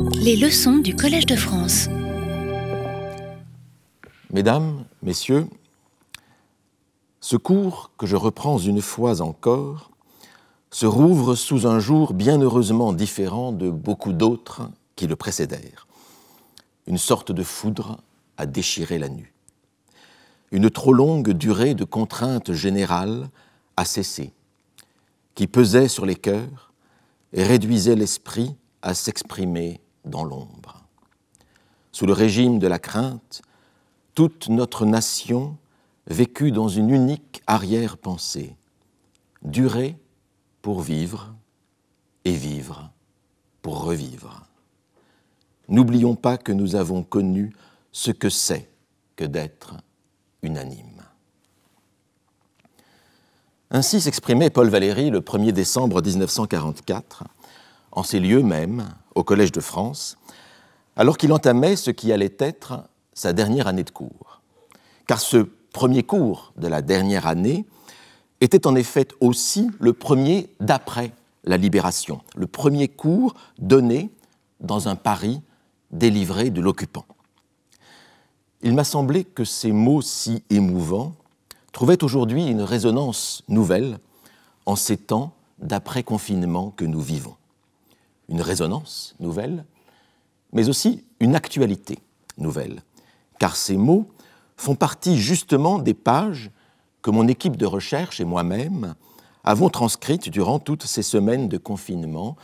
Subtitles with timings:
[0.00, 1.88] Les leçons du Collège de France.
[4.30, 5.46] Mesdames, Messieurs,
[7.20, 9.90] ce cours que je reprends une fois encore
[10.70, 15.86] se rouvre sous un jour bien heureusement différent de beaucoup d'autres qui le précédèrent.
[16.86, 18.00] Une sorte de foudre
[18.38, 19.32] a déchiré la nuit.
[20.52, 23.28] Une trop longue durée de contraintes générales
[23.76, 24.32] a cessé,
[25.34, 26.72] qui pesait sur les cœurs
[27.32, 30.82] et réduisait l'esprit à s'exprimer dans l'ombre.
[31.92, 33.42] Sous le régime de la crainte,
[34.14, 35.56] toute notre nation
[36.06, 38.56] vécut dans une unique arrière-pensée,
[39.42, 39.96] durer
[40.60, 41.34] pour vivre
[42.24, 42.90] et vivre
[43.62, 44.46] pour revivre.
[45.68, 47.52] N'oublions pas que nous avons connu
[47.92, 48.68] ce que c'est
[49.16, 49.76] que d'être
[50.42, 51.02] unanime.
[53.70, 57.24] Ainsi s'exprimait Paul Valéry le 1er décembre 1944,
[57.92, 60.16] en ces lieux mêmes, au Collège de France,
[60.96, 62.84] alors qu'il entamait ce qui allait être
[63.14, 64.40] sa dernière année de cours.
[65.06, 67.66] Car ce premier cours de la dernière année
[68.40, 71.12] était en effet aussi le premier d'après
[71.44, 74.10] la libération, le premier cours donné
[74.60, 75.42] dans un Paris
[75.90, 77.04] délivré de l'occupant.
[78.62, 81.14] Il m'a semblé que ces mots si émouvants
[81.72, 83.98] trouvaient aujourd'hui une résonance nouvelle
[84.66, 87.36] en ces temps d'après-confinement que nous vivons.
[88.32, 89.66] Une résonance nouvelle,
[90.54, 91.98] mais aussi une actualité
[92.38, 92.80] nouvelle,
[93.38, 94.08] car ces mots
[94.56, 96.50] font partie justement des pages
[97.02, 98.94] que mon équipe de recherche et moi-même
[99.44, 102.38] avons transcrites durant toutes ces semaines de confinement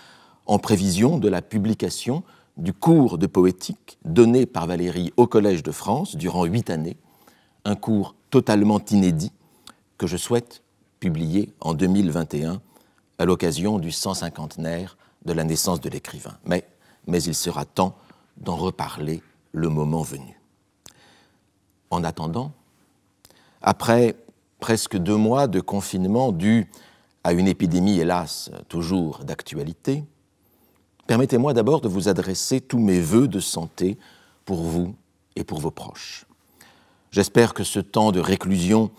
[0.45, 2.23] en prévision de la publication
[2.59, 6.99] du cours de poétique donné par Valérie au Collège de France durant huit années,
[7.65, 9.33] un cours totalement inédit
[9.97, 10.63] que je souhaite
[11.01, 12.61] publier en 2021
[13.17, 14.99] à l'occasion du 150naire
[15.29, 16.37] de la naissance de l'écrivain.
[16.47, 16.65] Mais,
[17.07, 17.97] il sera temps
[18.39, 20.41] d'en reparler le moment venu.
[21.91, 22.53] En attendant,
[23.63, 24.17] après
[24.59, 26.71] presque deux mois de confinement dû
[27.25, 30.05] à une épidémie, hélas, toujours d'actualité,
[31.07, 33.99] permettez-moi d'abord de vous adresser tous mes voeux de santé
[34.45, 34.95] pour vous
[35.37, 36.27] et pour vos proches.
[37.11, 38.91] J'espère que ce temps de réclusion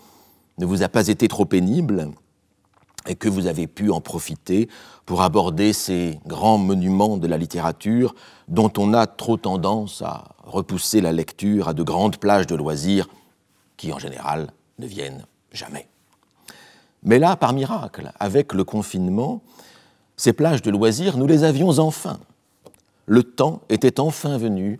[0.58, 2.10] ne vous a pas été trop pénible
[3.06, 4.68] et que vous avez pu en profiter
[5.06, 8.14] pour aborder ces grands monuments de la littérature
[8.48, 13.08] dont on a trop tendance à repousser la lecture à de grandes plages de loisirs
[13.76, 15.88] qui en général ne viennent jamais.
[17.02, 19.40] Mais là, par miracle, avec le confinement,
[20.16, 22.18] ces plages de loisirs, nous les avions enfin.
[23.06, 24.78] Le temps était enfin venu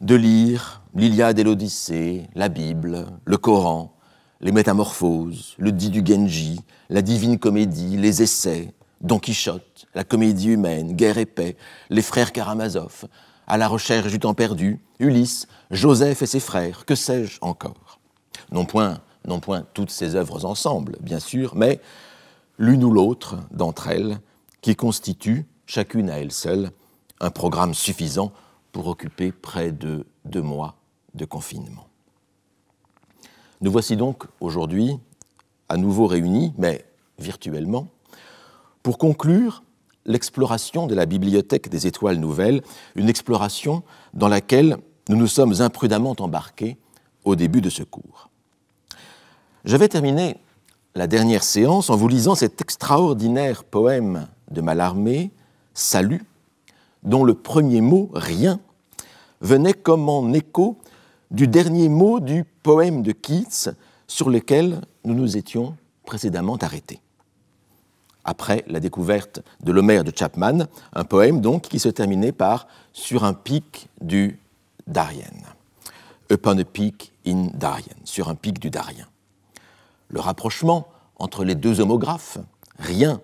[0.00, 3.92] de lire l'Iliade et l'Odyssée, la Bible, le Coran,
[4.40, 10.48] les Métamorphoses, le Dit du Genji, la Divine Comédie, les Essais, Don Quichotte, la Comédie
[10.48, 11.56] humaine, Guerre et paix,
[11.90, 13.06] les frères Karamazov,
[13.46, 18.00] à la recherche du temps perdu, Ulysse, Joseph et ses frères, que sais-je encore?
[18.50, 21.80] Non point, non point toutes ces œuvres ensemble, bien sûr, mais
[22.58, 24.20] l'une ou l'autre d'entre elles,
[24.62, 26.70] qui constituent, chacune à elle seule,
[27.20, 28.32] un programme suffisant
[28.72, 30.76] pour occuper près de deux mois
[31.14, 31.89] de confinement.
[33.62, 34.98] Nous voici donc aujourd'hui
[35.68, 36.84] à nouveau réunis, mais
[37.18, 37.88] virtuellement,
[38.82, 39.62] pour conclure
[40.06, 42.62] l'exploration de la bibliothèque des étoiles nouvelles,
[42.96, 43.82] une exploration
[44.14, 44.78] dans laquelle
[45.10, 46.78] nous nous sommes imprudemment embarqués
[47.24, 48.30] au début de ce cours.
[49.66, 50.38] J'avais terminé
[50.94, 55.32] la dernière séance en vous lisant cet extraordinaire poème de Mallarmé,
[55.74, 56.24] Salut,
[57.02, 58.58] dont le premier mot, rien,
[59.40, 60.78] venait comme en écho
[61.30, 63.72] du dernier mot du poème de Keats
[64.06, 67.00] sur lequel nous nous étions précédemment arrêtés.
[68.24, 73.24] Après la découverte de l'Homère de Chapman, un poème donc qui se terminait par Sur
[73.24, 74.38] un pic du
[74.86, 75.30] Darien.
[76.30, 79.06] Upon a peak in Darien, sur un pic du Darien.
[80.08, 82.38] Le rapprochement entre les deux homographes,
[82.78, 83.20] rien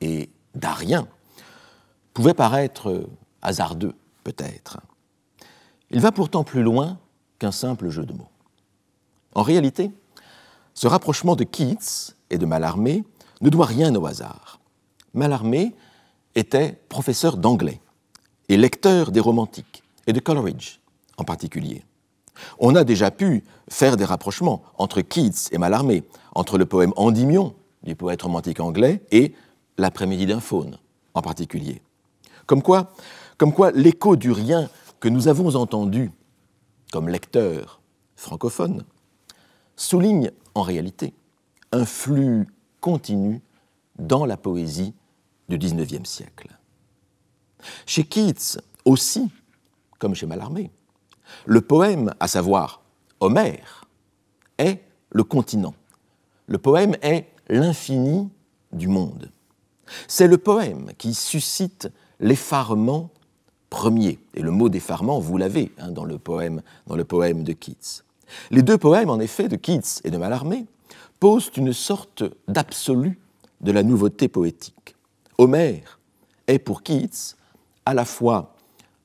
[0.00, 1.08] et Darien,
[2.14, 3.06] pouvait paraître
[3.42, 4.78] hasardeux, peut-être.
[5.90, 6.98] Il va pourtant plus loin
[7.38, 8.28] qu'un simple jeu de mots.
[9.34, 9.90] En réalité,
[10.74, 13.04] ce rapprochement de Keats et de Mallarmé
[13.40, 14.60] ne doit rien au hasard.
[15.14, 15.74] Mallarmé
[16.34, 17.80] était professeur d'anglais
[18.48, 20.78] et lecteur des romantiques, et de Coleridge
[21.16, 21.84] en particulier.
[22.58, 27.54] On a déjà pu faire des rapprochements entre Keats et Mallarmé, entre le poème Endymion
[27.82, 29.34] du poète romantique anglais et
[29.80, 30.76] L'après-midi d'un faune
[31.14, 31.80] en particulier.
[32.46, 32.90] Comme quoi,
[33.36, 34.68] comme quoi l'écho du rien
[34.98, 36.10] que nous avons entendu
[36.92, 37.80] comme lecteur
[38.16, 38.84] francophone,
[39.76, 41.14] souligne en réalité
[41.72, 42.46] un flux
[42.80, 43.40] continu
[43.98, 44.94] dans la poésie
[45.48, 46.48] du XIXe siècle.
[47.86, 49.30] Chez Keats aussi,
[49.98, 50.70] comme chez Mallarmé,
[51.46, 52.82] le poème, à savoir
[53.20, 53.84] Homère,
[54.58, 55.74] est le continent.
[56.46, 58.30] Le poème est l'infini
[58.72, 59.30] du monde.
[60.06, 61.88] C'est le poème qui suscite
[62.20, 63.10] l'effarement
[63.70, 64.18] premier.
[64.34, 68.02] Et le mot d'effarement, vous l'avez hein, dans, le poème, dans le poème de Keats.
[68.50, 70.66] Les deux poèmes, en effet, de Keats et de Mallarmé,
[71.20, 73.18] posent une sorte d'absolu
[73.60, 74.96] de la nouveauté poétique.
[75.36, 75.98] Homère
[76.46, 77.34] est pour Keats
[77.86, 78.54] à la fois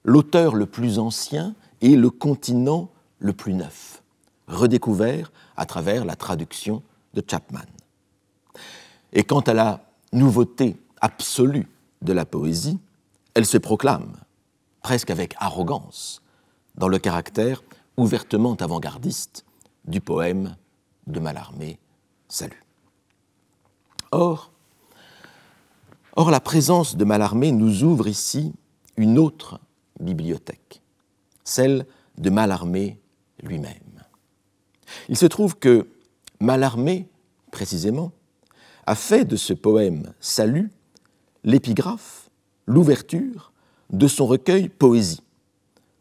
[0.04, 2.90] l'auteur le plus ancien et le continent
[3.20, 4.04] le plus neuf,
[4.48, 6.84] redécouvert à travers la traduction
[7.14, 7.60] de Chapman.
[9.14, 11.68] Et quant à la nouveauté absolue
[12.02, 12.80] de la poésie,
[13.34, 14.14] elle se proclame,
[14.84, 16.22] presque avec arrogance,
[16.76, 17.64] dans le caractère
[17.98, 19.46] ouvertement avant-gardiste
[19.86, 20.56] du poème
[21.08, 21.80] de Mallarmé
[22.28, 22.64] Salut.
[24.12, 24.52] Or,
[26.16, 28.54] or, la présence de Mallarmé nous ouvre ici
[28.98, 29.60] une autre
[30.00, 30.82] bibliothèque,
[31.44, 31.86] celle
[32.18, 33.00] de Mallarmé
[33.42, 34.04] lui-même.
[35.10, 35.88] Il se trouve que
[36.40, 37.08] Mallarmé,
[37.52, 38.12] précisément,
[38.86, 40.72] a fait de ce poème Salut
[41.44, 42.30] l'épigraphe,
[42.66, 43.53] l'ouverture
[43.94, 45.22] de son recueil Poésie,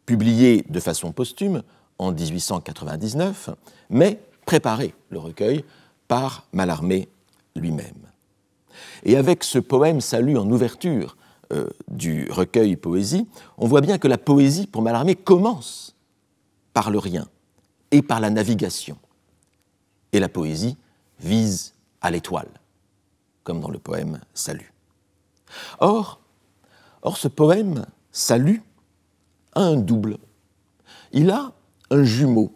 [0.06, 1.62] publié de façon posthume
[1.98, 3.50] en 1899,
[3.90, 5.64] mais préparé, le recueil,
[6.08, 7.08] par Mallarmé
[7.54, 8.08] lui-même.
[9.04, 11.16] Et avec ce poème Salut en ouverture
[11.52, 13.28] euh, du recueil Poésie,
[13.58, 15.94] on voit bien que la poésie, pour Mallarmé, commence
[16.72, 17.28] par le rien
[17.90, 18.96] et par la navigation.
[20.12, 20.76] Et la poésie
[21.20, 22.48] vise à l'étoile,
[23.44, 24.72] comme dans le poème Salut.
[25.78, 26.21] Or,
[27.02, 28.62] or ce poème Salut
[29.54, 30.18] a un double.
[31.12, 31.52] Il a
[31.90, 32.52] un jumeau,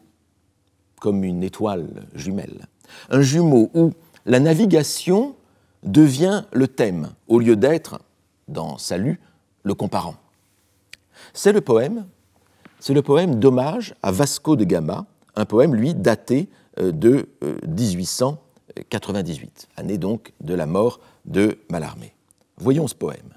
[1.00, 2.66] comme une étoile jumelle.
[3.10, 3.92] Un jumeau où
[4.24, 5.36] la navigation
[5.82, 8.00] devient le thème, au lieu d'être,
[8.48, 9.20] dans Salut,
[9.62, 10.14] le comparant.
[11.32, 12.06] C'est le poème,
[12.80, 16.48] c'est le poème d'hommage à Vasco de Gama, un poème, lui, daté
[16.78, 17.28] euh, de
[17.66, 22.14] 1898, euh, année donc de la mort de Mallarmé.
[22.58, 23.35] Voyons ce poème.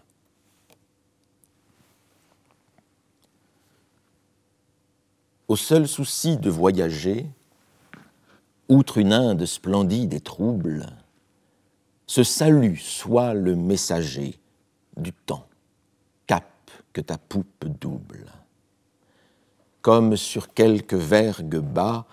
[5.50, 7.26] Au seul souci de voyager,
[8.68, 10.86] outre une Inde splendide et trouble,
[12.06, 14.40] ce salut soit le messager
[14.96, 15.48] du temps,
[16.28, 16.46] cap
[16.94, 18.26] que ta poupe double.
[19.82, 22.06] Comme sur quelque vergue bas,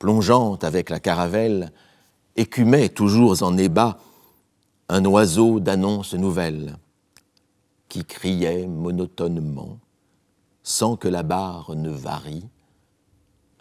[0.00, 1.70] plongeant avec la caravelle,
[2.34, 4.00] écumait toujours en ébat
[4.88, 6.74] un oiseau d'annonce nouvelle
[7.88, 9.78] qui criait monotonement,
[10.64, 12.48] sans que la barre ne varie,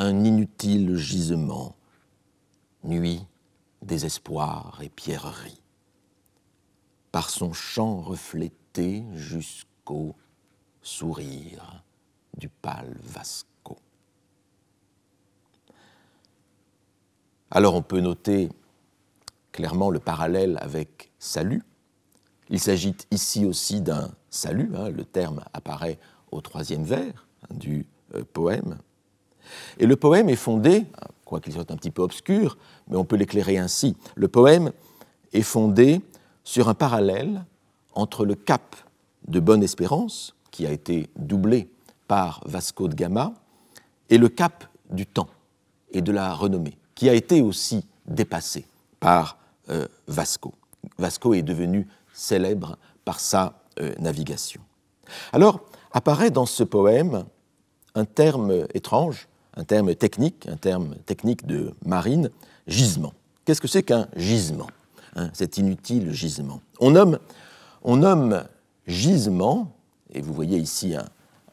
[0.02, 1.76] un inutile gisement,
[2.84, 3.24] nuit,
[3.84, 5.62] désespoir et pierrerie.
[7.12, 10.16] Par son chant reflété jusqu'au
[10.82, 11.84] sourire
[12.36, 13.78] du pâle Vasco.
[17.52, 18.50] Alors on peut noter
[19.52, 21.62] clairement le parallèle avec salut.
[22.50, 26.00] Il s'agit ici aussi d'un salut, hein, le terme apparaît
[26.32, 28.80] au troisième vers du euh, poème.
[29.80, 30.86] Et le poème est fondé,
[31.26, 32.58] quoiqu'il soit un petit peu obscur,
[32.88, 34.72] mais on peut l'éclairer ainsi, le poème
[35.34, 36.02] est fondé
[36.44, 37.44] sur un parallèle
[37.94, 38.76] entre le cap
[39.28, 41.70] de Bonne-Espérance, qui a été doublé
[42.08, 43.34] par Vasco de Gama,
[44.10, 45.30] et le cap du temps
[45.92, 48.66] et de la renommée, qui a été aussi dépassé
[49.00, 49.38] par
[49.70, 50.54] euh, Vasco.
[50.98, 54.62] Vasco est devenu célèbre par sa euh, navigation.
[55.32, 57.26] Alors apparaît dans ce poème
[57.96, 62.30] un terme étrange, un terme technique, un terme technique de marine,
[62.68, 63.14] gisement.
[63.46, 64.68] Qu'est-ce que c'est qu'un gisement
[65.16, 66.62] hein, Cet inutile gisement?
[66.80, 67.20] On nomme,
[67.84, 68.44] on nomme
[68.88, 69.72] gisement,
[70.14, 71.06] et vous voyez ici un,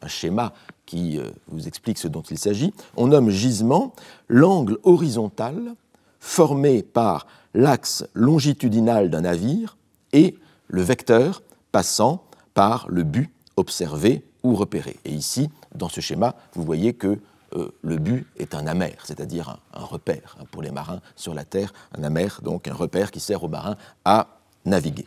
[0.07, 0.53] schéma
[0.87, 3.95] qui euh, vous explique ce dont il s'agit, on nomme gisement
[4.29, 5.75] l'angle horizontal
[6.21, 9.77] formé par l'axe longitudinal d'un navire
[10.13, 10.37] et
[10.69, 12.23] le vecteur passant
[12.55, 14.97] par le but observé ou repéré.
[15.05, 17.19] Et ici, dans ce schéma, vous voyez que
[17.55, 21.45] euh, le but est un amer, c'est-à-dire un, repère hein, pour les marins sur la
[21.45, 25.07] Terre, un amer, donc un repère qui sert aux marins à naviguer.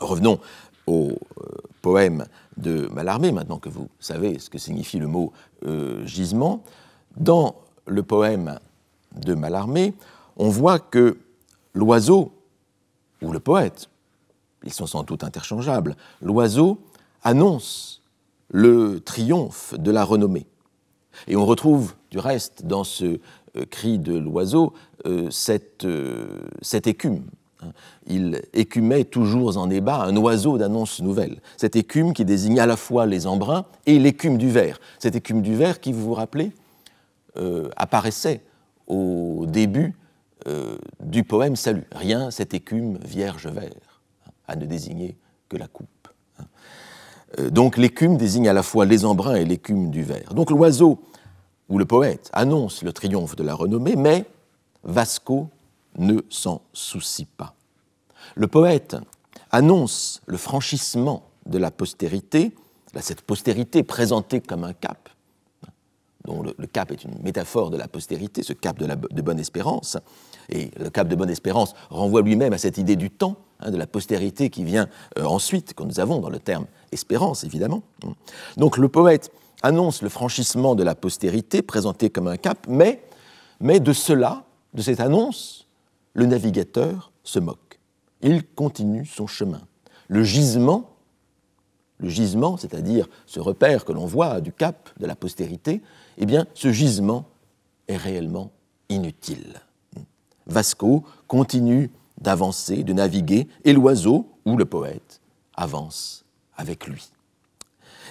[0.00, 0.38] Revenons
[0.86, 1.44] au euh,
[1.82, 2.26] poème
[2.56, 5.32] de Mallarmé, maintenant que vous savez ce que signifie le mot
[5.66, 6.62] euh, gisement.
[7.16, 8.58] Dans le poème
[9.16, 9.94] de Mallarmé,
[10.36, 11.18] on voit que
[11.74, 12.32] l'oiseau,
[13.22, 13.88] ou le poète,
[14.64, 16.78] ils sont sans doute interchangeables, l'oiseau
[17.22, 18.02] annonce
[18.50, 20.46] le triomphe de la renommée.
[21.28, 23.04] Et on retrouve du reste dans ce
[23.56, 24.72] euh, cri de l'oiseau
[25.06, 26.26] euh, cette, euh,
[26.62, 27.22] cette, écume,
[27.62, 27.72] Hein.
[28.06, 31.40] Il écumait toujours en ébat un oiseau d'annonce nouvelle.
[31.56, 34.80] Cette écume qui désigne à la fois les embruns et l'écume du verre.
[34.98, 36.50] Cette écume du verre qui, vous vous rappelez,
[37.76, 38.42] apparaissait
[38.86, 39.94] au début
[41.00, 41.84] du poème Salut.
[41.92, 45.16] Rien, cette écume vierge vert, hein, à ne désigner
[45.48, 45.93] que la coupe.
[47.38, 50.34] Euh, donc l'écume désigne à la fois les embruns et l'écume du verre.
[50.34, 51.00] Donc l'oiseau
[51.68, 54.24] ou le poète annonce le triomphe de la renommée, mais
[54.82, 55.48] Vasco
[55.98, 57.54] ne s'en soucie pas.
[58.34, 58.96] Le poète
[59.50, 62.54] annonce le franchissement de la postérité,
[63.00, 65.08] cette postérité présentée comme un cap,
[66.24, 69.98] dont le, cap est une métaphore de la postérité, ce cap de bonne espérance,
[70.48, 73.76] et le cap de bonne espérance renvoie lui-même à cette idée du temps, hein, de
[73.76, 74.88] la postérité qui vient
[75.18, 77.82] euh, ensuite, que nous avons dans le terme espérance, évidemment.
[78.56, 79.30] Donc le poète
[79.62, 83.02] annonce le franchissement de la postérité, présenté comme un cap, mais,
[83.60, 85.66] mais de cela, de cette annonce,
[86.14, 87.78] le navigateur se moque.
[88.22, 89.62] Il continue son chemin.
[90.08, 90.90] Le gisement,
[91.98, 95.82] le gisement, c'est-à-dire ce repère que l'on voit du cap de la postérité,
[96.18, 97.26] eh bien, ce gisement
[97.88, 98.50] est réellement
[98.88, 99.60] inutile.
[100.46, 105.20] Vasco continue d'avancer, de naviguer, et l'oiseau, ou le poète,
[105.54, 106.23] avance
[106.56, 107.10] avec lui.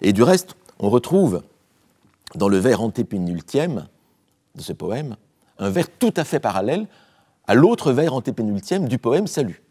[0.02, 1.44] Et du reste, on retrouve
[2.36, 3.88] dans le vers antépénultième
[4.56, 5.16] de ce poème
[5.60, 6.88] un vers tout à fait parallèle
[7.48, 9.62] à l'autre vers antépénultième du poème Salut.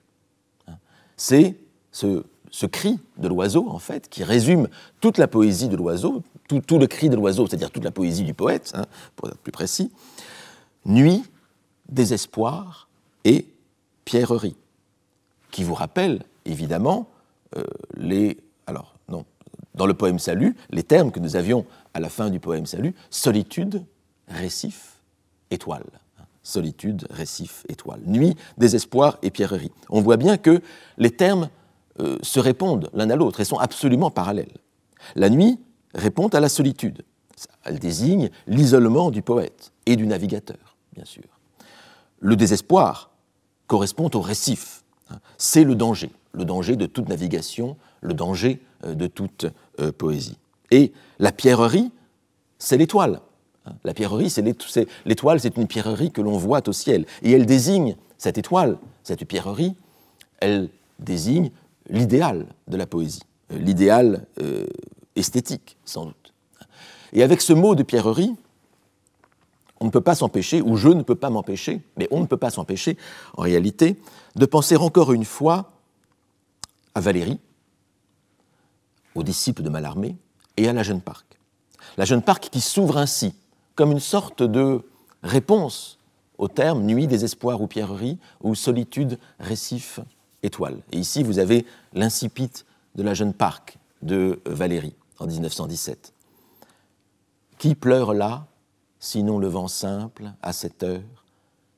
[1.17, 1.57] C'est
[1.91, 2.25] ce,
[2.67, 4.69] cri de l'oiseau, en fait, qui résume
[5.01, 8.35] toute la poésie de l'oiseau, tout, le cri de l'oiseau, c'est-à-dire toute la poésie du
[8.35, 8.85] poète, hein,
[9.17, 9.91] pour être plus précis.
[10.85, 11.23] Nuit,
[11.89, 12.89] désespoir
[13.25, 13.47] et
[14.05, 14.57] pierrerie,
[15.51, 17.09] qui vous rappelle évidemment
[17.57, 17.63] euh,
[17.97, 18.39] les.
[19.75, 21.65] Dans le poème Salut, les termes que nous avions
[21.95, 23.85] à la fin du poème Salut solitude,
[24.29, 25.01] récif,
[25.51, 25.85] étoile
[26.43, 28.01] solitude, récif, étoile.
[28.07, 29.73] Nuit, désespoir et pierrerie.
[29.91, 30.61] On voit bien que
[30.99, 31.49] les termes
[32.01, 34.57] euh, se répondent l'un à l'autre et sont absolument parallèles.
[35.15, 35.59] La nuit
[35.95, 37.03] répond à la solitude.
[37.65, 41.25] Elle désigne l'isolement du poète et du navigateur, bien sûr.
[42.21, 43.11] Le désespoir
[43.67, 44.85] correspond au récif.
[45.39, 49.47] C'est le danger, le danger de toute navigation, le danger euh, de toute
[49.81, 50.39] euh, poésie.
[50.71, 51.91] Et la pierrerie,
[52.59, 53.21] c'est l'étoile,
[53.85, 54.43] la pierrerie, c'est
[55.05, 57.07] l'étoile, c'est une pierrerie que l'on voit au ciel.
[57.23, 59.75] Et elle désigne, cette étoile, cette pierrerie,
[60.41, 61.51] elle désigne
[61.89, 64.67] l'idéal de la poésie, euh, l'idéal euh,
[65.17, 66.33] esthétique, sans doute.
[67.13, 68.35] Et avec ce mot de pierrerie,
[69.81, 72.37] on ne peut pas s'empêcher, ou je ne peux pas m'empêcher, mais on ne peut
[72.37, 72.97] pas s'empêcher,
[73.37, 73.99] en réalité,
[74.37, 75.73] de penser encore une fois
[76.95, 77.41] à Valérie,
[79.15, 80.17] aux disciples de Mallarmé
[80.57, 81.27] et à la jeune Parc.
[81.97, 83.35] La jeune Parc qui s'ouvre ainsi
[83.75, 84.83] comme une sorte de
[85.23, 85.99] réponse
[86.39, 90.01] au terme nuit, désespoir ou pierrerie, ou solitude, récif,
[90.43, 90.79] étoile.
[90.91, 92.51] Et ici, vous avez l'incipit
[92.95, 96.13] de la jeune Parc de Valérie en 1917.
[97.59, 98.47] Qui pleure là,
[98.99, 101.25] sinon le vent simple, à cette heure,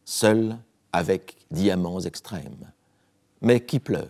[0.05, 0.57] seul
[0.93, 2.71] avec diamants extrêmes
[3.43, 4.09] Mais qui pleure,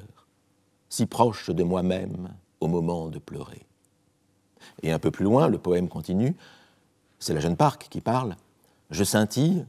[0.89, 2.29] si proche de moi-même
[2.65, 3.63] au moment de pleurer
[4.83, 6.35] Et un peu plus loin, le poème continue
[7.25, 8.37] c'est la jeune Parc qui parle,
[8.91, 9.65] je scintille,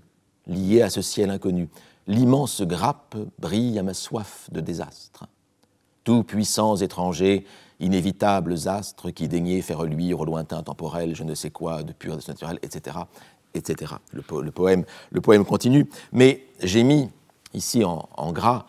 [0.46, 1.70] lié à ce ciel inconnu.
[2.06, 5.26] L'immense grappe brille à ma soif de désastre.
[6.04, 7.46] Tout puissants étrangers,
[7.80, 12.18] inévitables astres qui daignaient faire luire au lointain temporel je ne sais quoi de pur,
[12.18, 12.98] de naturel, etc.
[13.54, 13.94] etc.
[14.12, 17.10] Le, poème, le continue, mais j'ai mis
[17.54, 18.66] ici en, gras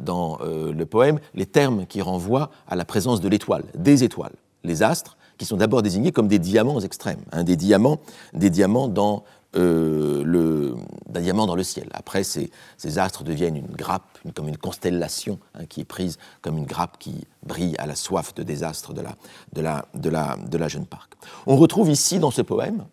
[0.00, 4.34] dans euh, le poème les termes qui renvoient à la présence de l'étoile, des étoiles.
[4.64, 7.98] Les astres, qui sont d'abord désignés comme des diamants extrêmes, hein, des diamants,
[8.34, 9.24] des diamants dans
[9.56, 10.76] euh, le,
[11.08, 11.88] diamant dans le ciel.
[11.92, 12.50] Après, ces,
[12.98, 17.26] astres deviennent une grappe, comme une constellation hein, qui est prise comme une grappe qui
[17.42, 19.16] brille à la soif de désastre de la,
[19.52, 21.14] de la, de la, de la jeune Parc.
[21.46, 22.84] On retrouve ici dans ce poème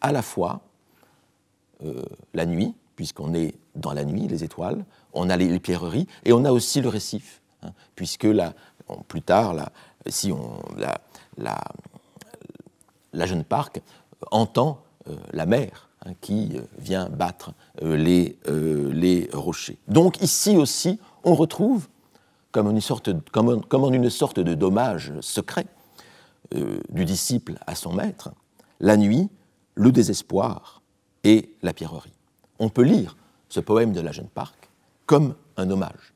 [0.00, 0.62] à la fois
[1.84, 2.02] euh,
[2.34, 6.44] la nuit, puisqu'on est dans la nuit, les étoiles, on a les, pierreries, et on
[6.44, 8.54] a aussi le récif, hein, puisque la,
[9.08, 9.72] plus tard, là,
[10.06, 11.00] si on, la,
[13.12, 13.80] la, jeune Parc
[14.30, 17.52] entend euh, la mer hein, qui euh, vient battre
[17.82, 19.78] euh, les, rochers.
[19.88, 21.88] Donc ici aussi, on retrouve,
[22.50, 25.66] comme, une comme en une sorte de dommage secret
[26.90, 28.30] du disciple à son maître,
[28.78, 29.30] la nuit,
[29.74, 30.82] le désespoir
[31.24, 32.12] et la pierrerie.
[32.58, 33.16] On peut lire
[33.48, 34.68] ce poème de la jeune Parc
[35.12, 36.14] comme un hommage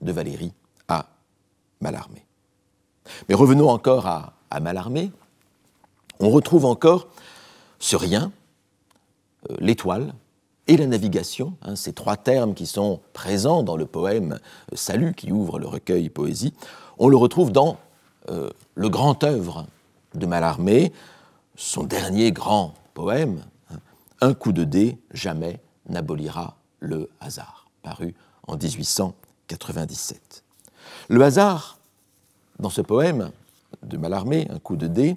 [0.00, 0.54] de Valérie
[0.88, 1.04] à
[1.82, 2.24] Mallarmé.
[3.28, 5.12] Mais revenons encore à, à Malarmé,
[6.18, 7.08] on retrouve encore
[7.78, 8.32] ce rien,
[9.50, 10.14] euh, l'étoile
[10.66, 14.38] et la navigation, hein, ces trois termes qui sont présents dans le poème
[14.72, 16.54] Salut qui ouvre le recueil Poésie,
[16.96, 17.76] on le retrouve dans
[18.28, 19.66] le grand œuvre
[20.14, 20.94] de Mallarmé,
[21.54, 23.76] son dernier grand poème, hein,
[24.22, 28.14] Un coup de dé jamais n'abolira le hasard, paru
[28.48, 30.42] en 1897.
[31.08, 31.78] Le hasard,
[32.58, 33.30] dans ce poème
[33.82, 35.16] de Mallarmé, Un coup de dé,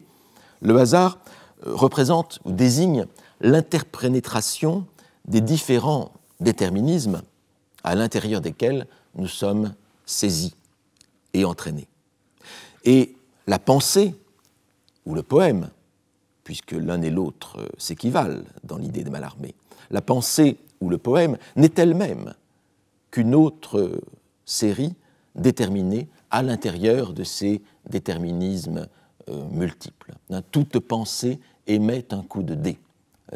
[0.62, 1.18] le hasard
[1.66, 3.08] euh, représente ou désigne
[3.40, 4.86] l'interpénétration
[5.26, 7.22] des différents déterminismes
[7.84, 8.86] à l'intérieur desquels
[9.16, 9.74] nous sommes
[10.06, 10.56] saisis
[11.34, 11.88] et entraînés.
[12.84, 13.16] Et
[13.48, 14.16] la pensée,
[15.06, 15.70] ou le poème,
[16.44, 19.56] puisque l'un et l'autre euh, s'équivalent dans l'idée de Mallarmé,
[19.90, 22.34] la pensée ou le poème n'est elle-même
[23.12, 24.02] qu'une autre
[24.46, 24.96] série
[25.36, 28.88] déterminée à l'intérieur de ces déterminismes
[29.30, 30.14] euh, multiples.
[30.30, 32.80] Hein, toute pensée émet un coup de dé.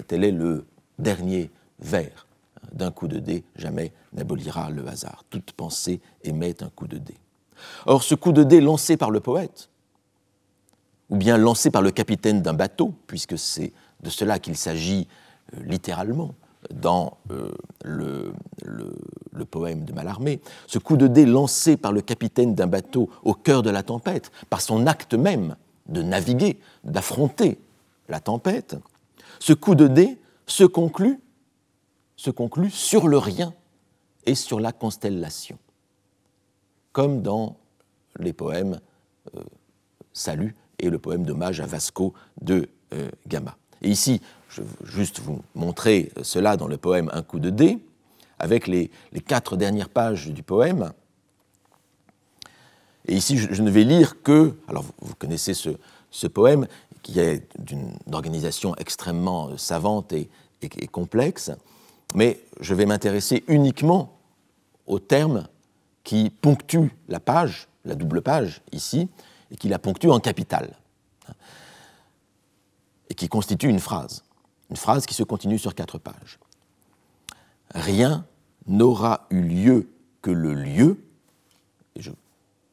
[0.08, 0.65] Tel est le
[1.00, 2.27] dernier vers
[2.74, 5.24] d'un coup de dé, jamais n'abolira le hasard.
[5.29, 7.15] Toute pensée émet un coup de dé.
[7.86, 9.70] Or, ce coup de dé lancé par le poète,
[11.10, 15.08] ou bien lancé par le capitaine d'un bateau, puisque c'est de cela qu'il s'agit
[15.53, 16.34] euh, littéralement
[16.74, 17.51] dans euh,
[17.84, 18.34] le,
[19.50, 23.62] poème de Mallarmé, ce coup de dé lancé par le capitaine d'un bateau au cœur
[23.62, 25.55] de la tempête, par son acte même
[25.88, 27.60] de naviguer, d'affronter
[28.10, 28.75] la tempête,
[29.39, 30.17] ce coup de dé
[30.48, 31.19] se conclut,
[32.15, 33.53] se conclut sur le rien
[34.25, 35.57] et sur la constellation,
[36.91, 37.55] comme dans
[38.19, 38.79] les poèmes
[39.36, 39.43] euh,
[40.13, 43.57] Salut et le poème d'hommage à Vasco de euh, Gama.
[43.81, 44.22] Et ici,
[44.56, 47.80] je veux juste vous montrer cela dans le poème Un coup de dé,
[48.40, 48.90] avec les,
[49.28, 50.94] quatre dernières pages du poème.
[53.08, 56.68] Et ici, je, ne vais lire que, alors vous, connaissez ce, poème,
[57.04, 60.30] qui est d'une organisation extrêmement savante et,
[60.92, 61.52] complexe,
[62.16, 64.18] mais je vais m'intéresser uniquement
[64.88, 65.48] aux termes
[66.04, 69.10] qui ponctuent la page, la double page ici,
[69.52, 70.76] et qui la ponctue en capitale,
[73.10, 74.25] et qui constitue une phrase,
[74.69, 76.39] une phrase qui se continue sur quatre pages.
[77.73, 78.25] Rien
[78.67, 79.89] n'aura eu lieu
[80.21, 81.04] que le lieu,
[81.95, 82.12] et je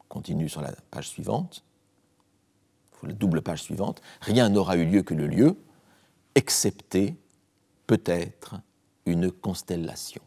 [0.09, 1.63] continue sur la page suivante,
[3.07, 5.57] la double page suivante, rien n'aura eu lieu que le lieu,
[6.35, 7.15] excepté
[7.87, 8.55] peut-être
[9.05, 10.21] une constellation.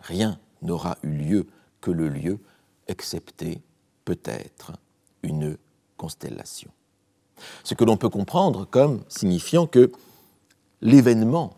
[0.00, 1.46] Rien n'aura eu lieu
[1.80, 2.38] que le lieu,
[2.86, 3.62] excepté
[4.04, 4.72] peut-être
[5.22, 5.56] une
[5.96, 6.70] constellation.
[7.64, 9.90] Ce que l'on peut comprendre comme signifiant que
[10.82, 11.54] l'événement,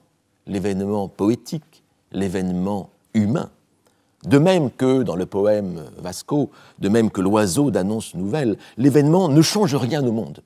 [0.47, 1.83] l'événement poétique,
[2.13, 3.51] l'événement humain,
[4.25, 9.43] de même que dans le poème Vasco, de même que l'oiseau d'annonce nouvelle, l'événement ne
[9.43, 10.43] change rien au monde.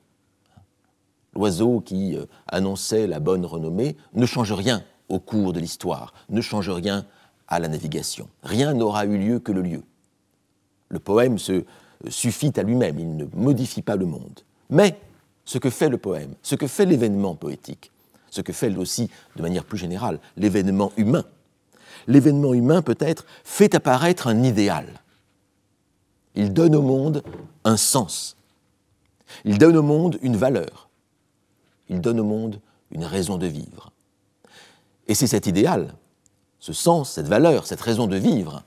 [1.34, 6.40] L'oiseau qui euh, annonçait la bonne renommée ne change rien au cours de l'histoire, ne
[6.40, 7.04] change rien
[7.46, 8.28] à la navigation.
[8.42, 9.82] Rien n'aura eu lieu que le lieu.
[10.88, 11.64] Le poème se
[12.08, 14.40] suffit à lui-même, il ne modifie pas le monde.
[14.70, 14.98] Mais
[15.44, 17.92] ce que fait le poème, ce que fait l'événement poétique,
[18.38, 21.24] ce que fait aussi, de manière plus générale, l'événement humain,
[22.06, 24.86] l'événement humain peut-être fait apparaître un idéal.
[26.36, 27.24] Il donne au monde
[27.64, 28.36] un sens.
[29.44, 30.88] Il donne au monde une valeur.
[31.88, 32.60] Il donne au monde
[32.92, 33.90] une raison de vivre.
[35.08, 35.94] Et c'est cet idéal,
[36.60, 38.62] ce sens, cette valeur, cette raison de vivre,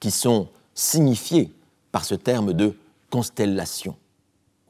[0.00, 1.54] qui sont signifiés
[1.92, 2.76] par ce terme de
[3.08, 3.96] constellation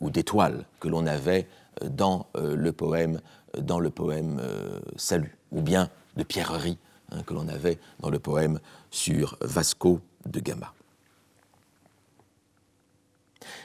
[0.00, 1.48] ou d'étoile que l'on avait
[1.88, 3.20] dans euh, le poème,
[3.58, 4.40] dans le poème
[4.96, 6.78] Salut, ou bien de pierrerie
[7.10, 8.60] hein, que l'on avait dans le poème
[8.90, 10.72] sur Vasco de Gama.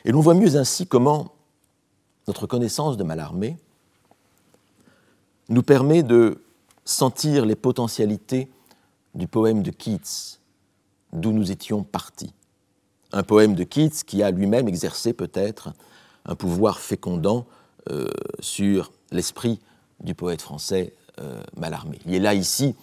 [0.04, 1.34] Et l'on voit mieux ainsi comment
[2.28, 3.58] notre connaissance de Mallarmé
[5.50, 6.44] nous permet de
[6.86, 8.50] sentir les potentialités
[9.14, 10.40] du poème de Keats,
[11.14, 12.34] d'où nous étions partis
[13.16, 15.74] un poème de Keats qui a lui-même exercé peut-être
[16.26, 17.46] un pouvoir fécondant
[17.90, 19.60] euh, sur l'esprit
[20.02, 22.00] du poète français euh, Mallarmé.
[22.06, 22.76] Il est là ici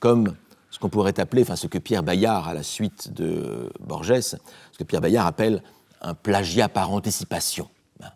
[0.00, 0.34] comme
[0.70, 4.36] ce qu'on pourrait appeler, enfin ce que Pierre Bayard, à la suite de Borges, ce
[4.78, 5.62] que Pierre Bayard appelle
[6.00, 7.68] un plagiat par anticipation
[8.02, 8.10] hein,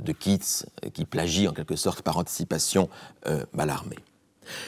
[0.00, 2.88] de Keats, qui plagie en quelque sorte par anticipation
[3.26, 3.96] euh, Mallarmé.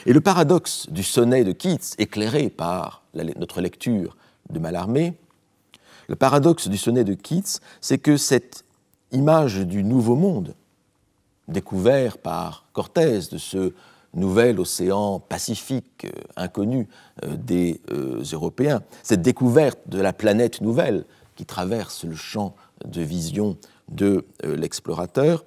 [0.05, 4.17] Et le paradoxe du sonnet de Keats, éclairé par notre lecture
[4.49, 5.17] de Mallarmé,
[6.07, 8.65] le paradoxe du sonnet de Keats, c'est que cette
[9.11, 10.55] image du nouveau monde,
[11.51, 13.73] découvert par Cortés, de ce
[14.13, 16.87] nouvel océan pacifique euh, inconnu
[17.23, 23.01] euh, des euh, Européens, cette découverte de la planète nouvelle qui traverse le champ de
[23.01, 23.57] vision
[23.89, 25.45] de l'explorateur,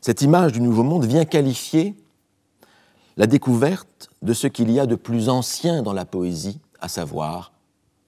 [0.00, 1.94] cette image du nouveau monde vient qualifier
[3.16, 7.52] la découverte de ce qu'il y a de plus ancien dans la poésie, à savoir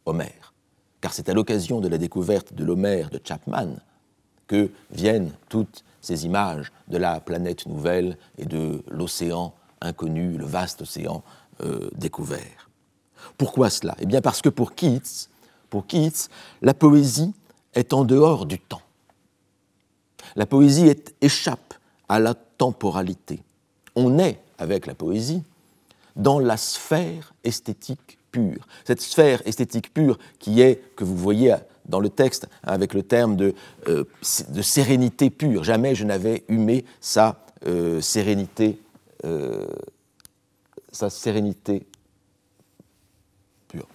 [0.06, 0.54] Homère.
[1.00, 3.76] Car c'est à l'occasion de la découverte de l'Homère de Chapman
[4.46, 10.82] que viennent toutes ces images de la planète nouvelle et de l'océan inconnu, le vaste
[10.82, 11.22] océan
[11.60, 12.70] euh, découvert.
[13.36, 13.96] Pourquoi cela?
[14.00, 15.28] Eh bien parce que pour Keats,
[15.70, 16.28] pour Keats,
[16.62, 17.32] la poésie
[17.74, 18.82] est en dehors du temps.
[20.36, 21.74] La poésie échappe
[22.08, 23.42] à la temporalité.
[23.94, 25.42] On est, avec la poésie,
[26.16, 28.66] dans la sphère esthétique pure.
[28.84, 31.54] Cette sphère esthétique pure qui est, que vous voyez
[31.88, 33.54] dans le texte, avec le terme de,
[33.88, 34.04] euh,
[34.48, 35.64] de sérénité pure.
[35.64, 38.80] Jamais je n'avais humé sa euh, sérénité,
[39.24, 39.66] euh,
[40.92, 41.86] sa sérénité
[43.68, 43.88] pure.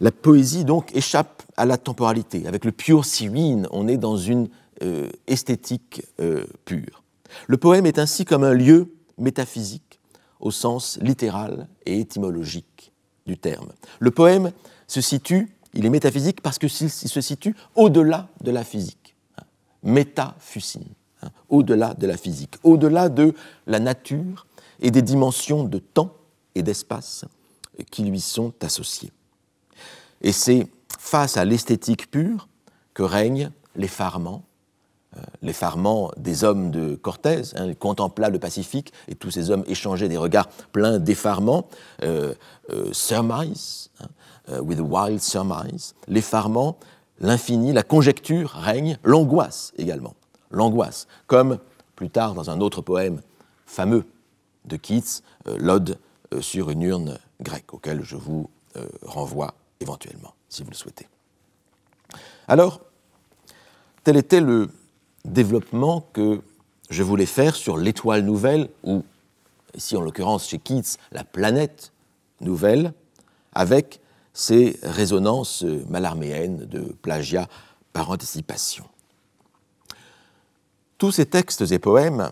[0.00, 2.46] La poésie donc échappe à la temporalité.
[2.46, 4.48] Avec le pure serene, on est dans une
[5.26, 6.02] esthétique
[6.64, 7.02] pure.
[7.48, 9.98] Le poème est ainsi comme un lieu métaphysique
[10.40, 12.92] au sens littéral et étymologique
[13.26, 13.72] du terme.
[13.98, 14.52] Le poème
[14.88, 19.14] se situe, il est métaphysique parce qu'il se situe au-delà de la physique.
[21.22, 21.28] Hein.
[21.48, 23.34] Au-delà de la physique, au-delà de
[23.66, 24.46] la nature
[24.80, 26.14] et des dimensions de temps
[26.54, 27.24] et d'espace
[27.90, 29.12] qui lui sont associées.
[30.22, 30.66] Et c'est
[30.98, 32.48] face à l'esthétique pure
[32.94, 34.42] que règne l'effarement,
[35.16, 37.42] euh, l'effarement des hommes de Cortés.
[37.54, 41.68] Hein, il contempla le Pacifique et tous ces hommes échangeaient des regards pleins d'effarement.
[42.02, 42.34] Euh,
[42.70, 44.06] euh, surmise, hein, euh,
[44.62, 46.78] with a wild surmise, l'effarement,
[47.20, 50.14] l'infini, la conjecture règne, l'angoisse également.
[50.50, 51.58] L'angoisse, comme
[51.96, 53.20] plus tard dans un autre poème
[53.66, 54.04] fameux
[54.64, 55.98] de Keats, euh, l'Ode
[56.32, 58.48] euh, sur une urne grecque, auquel je vous
[59.04, 61.08] renvoie éventuellement, si vous le souhaitez.
[62.46, 62.80] Alors,
[64.04, 64.70] tel était le
[65.24, 66.40] développement que
[66.90, 69.04] je voulais faire sur l'étoile nouvelle, ou
[69.74, 71.92] ici en l'occurrence chez Keats, la planète
[72.40, 72.92] nouvelle,
[73.52, 74.00] avec
[74.38, 77.48] ces résonances malarméennes de plagiat
[77.92, 78.84] par anticipation.
[80.96, 82.30] Tous ces textes et poèmes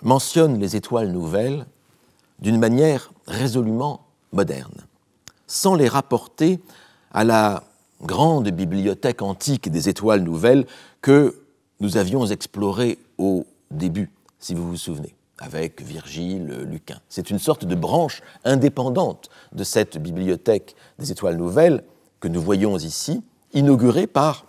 [0.00, 1.66] mentionnent les étoiles nouvelles
[2.38, 4.86] d'une manière résolument moderne,
[5.46, 6.60] sans les rapporter
[7.12, 7.62] à la
[8.00, 10.66] grande bibliothèque antique des étoiles nouvelles
[11.02, 11.42] que
[11.80, 17.00] nous avions explorée au début, si vous vous souvenez avec Virgile, Lucain.
[17.08, 21.84] C'est une sorte de branche indépendante de cette bibliothèque des étoiles nouvelles
[22.20, 23.22] que nous voyons ici,
[23.52, 24.46] inaugurée par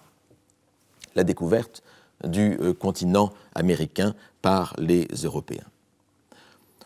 [1.16, 1.84] la découverte
[2.26, 5.66] du euh, continent américain par les Européens.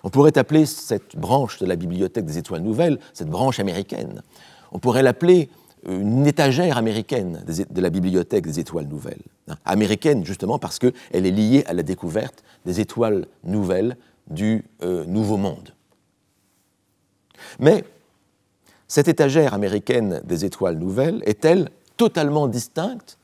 [0.03, 4.21] On pourrait appeler cette branche de la bibliothèque des étoiles nouvelles, cette branche américaine,
[4.73, 5.49] on pourrait l'appeler
[5.87, 9.21] une étagère américaine de la bibliothèque des étoiles nouvelles.
[9.47, 13.97] Hein, américaine justement parce qu'elle est liée à la découverte des étoiles nouvelles
[14.29, 15.73] du euh, Nouveau Monde.
[17.59, 17.83] Mais
[18.87, 23.17] cette étagère américaine des étoiles nouvelles est-elle totalement distincte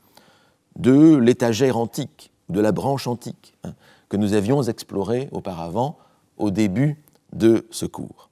[0.76, 3.74] de l'étagère antique, de la branche antique, hein,
[4.08, 5.96] que nous avions explorée auparavant
[6.36, 8.28] au début de ce cours?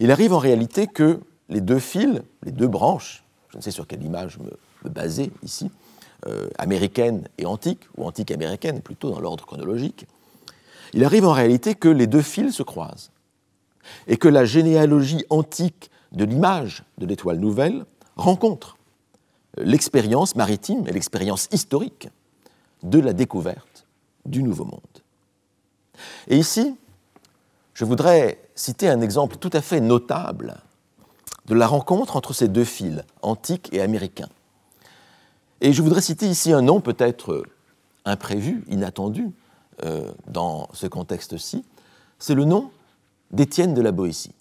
[0.00, 3.86] Il arrive en réalité que les deux fils, les deux branches, je ne sais sur
[3.86, 4.50] quelle image me,
[4.90, 5.70] baser ici,
[6.26, 10.06] euh, américaine et antique, ou antique américaine plutôt dans l'ordre chronologique,
[10.92, 13.10] il arrive en réalité que les deux fils se croisent
[14.06, 17.84] et que la généalogie antique de l'image de l'étoile nouvelle
[18.16, 18.76] rencontre
[19.56, 22.08] l'expérience maritime et l'expérience historique
[22.82, 23.86] de la découverte
[24.24, 24.80] du Nouveau Monde.
[26.28, 26.76] Et ici,
[27.74, 30.56] je voudrais citer un exemple tout à fait notable
[31.46, 34.28] de la rencontre entre ces deux fils, antiques et américains.
[35.60, 37.44] Et je voudrais citer ici un nom peut-être
[38.04, 39.30] imprévu, inattendu
[39.84, 41.64] euh, dans ce contexte-ci,
[42.18, 42.70] c'est le nom
[43.30, 44.34] d'Étienne de la Boétie.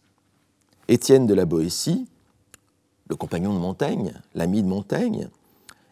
[0.88, 2.08] Étienne de la Boétie,
[3.10, 5.30] le compagnon de Montaigne, l'ami de Montaigne,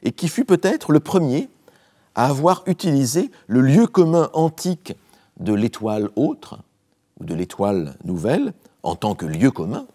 [0.04, 1.50] et qui fut peut-être le premier
[2.16, 4.96] à avoir utilisé le lieu commun antique
[5.40, 6.60] de l'étoile autre,
[7.20, 8.54] ou de l'étoile nouvelle,
[8.84, 9.86] en tant que lieu commun,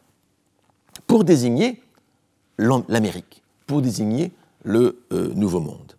[1.08, 1.82] pour désigner
[2.58, 4.30] l'Amérique, pour désigner
[4.62, 5.94] le euh, Nouveau Monde.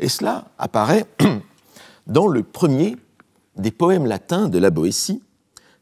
[0.00, 1.06] Et cela apparaît
[2.06, 2.96] dans le premier
[3.56, 5.22] des poèmes latins de la Boétie,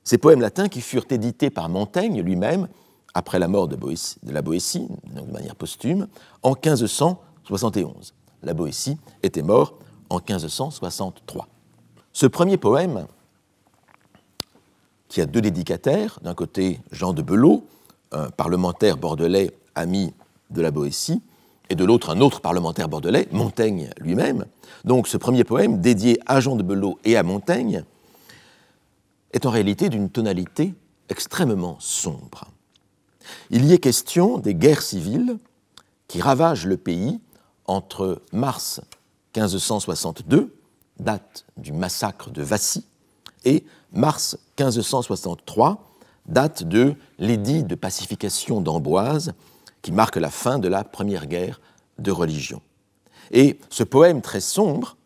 [0.02, 2.68] ces poèmes latins qui furent édités par Montaigne lui-même
[3.14, 6.08] après la mort de, de la Boétie, de manière posthume,
[6.42, 8.14] en 1571.
[8.42, 9.74] La Boétie était mort
[10.08, 11.48] en 1563.
[12.12, 13.06] Ce premier poème,
[15.08, 17.66] qui a deux dédicataires, d'un côté Jean de Belot,
[18.12, 20.12] un parlementaire bordelais ami
[20.50, 21.22] de la Boétie,
[21.68, 24.46] et de l'autre un autre parlementaire bordelais, Montaigne lui-même.
[24.84, 27.84] Donc ce premier poème, dédié à Jean de Belot et à Montaigne,
[29.32, 30.74] est en réalité d'une tonalité
[31.08, 32.48] extrêmement sombre.
[33.50, 35.38] Il y est question des guerres civiles
[36.08, 37.20] qui ravagent le pays
[37.66, 38.80] entre mars
[39.34, 40.54] 1562,
[41.00, 42.86] date du massacre de Vassy,
[43.44, 45.85] et mars 1563,
[46.28, 49.32] date de l'édit de pacification d'Amboise,
[49.82, 51.60] qui marque la fin de la première guerre
[51.98, 52.60] de religion.
[53.30, 54.96] Et ce poème très sombre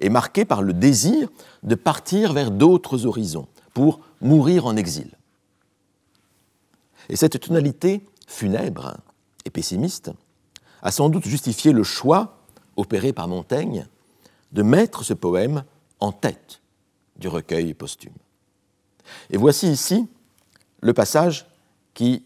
[0.00, 1.28] est marqué par le désir
[1.62, 5.16] de partir vers d'autres horizons pour mourir en exil.
[7.08, 8.96] Et cette tonalité funèbre
[9.44, 10.10] et pessimiste
[10.82, 12.38] a sans doute justifié le choix
[12.76, 13.86] opéré par Montaigne
[14.52, 15.64] de mettre ce poème
[16.00, 16.60] en tête
[17.16, 18.12] du recueil posthume.
[19.30, 20.08] Et voici ici
[20.86, 21.44] le passage
[21.94, 22.24] qui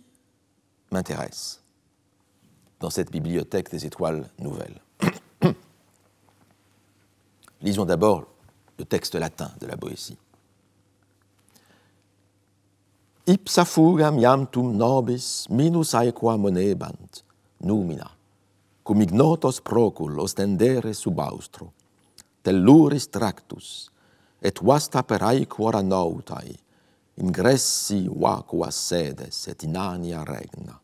[0.92, 1.62] m'intéresse
[2.78, 4.78] dans cette bibliothèque des étoiles nouvelles.
[7.62, 8.26] Lisons d'abord
[8.78, 10.18] le texte latin de la Boétie.
[13.26, 17.24] Ipsa fugam iamtum nobis minus aequa monebant
[17.64, 18.10] numina,
[18.84, 21.72] cum ignotos procul ostendere subaustro,
[22.42, 23.88] telluris tractus,
[24.42, 26.58] et vasta per aequora nautai,
[27.20, 30.80] ingressi vacua sedes et inania regna.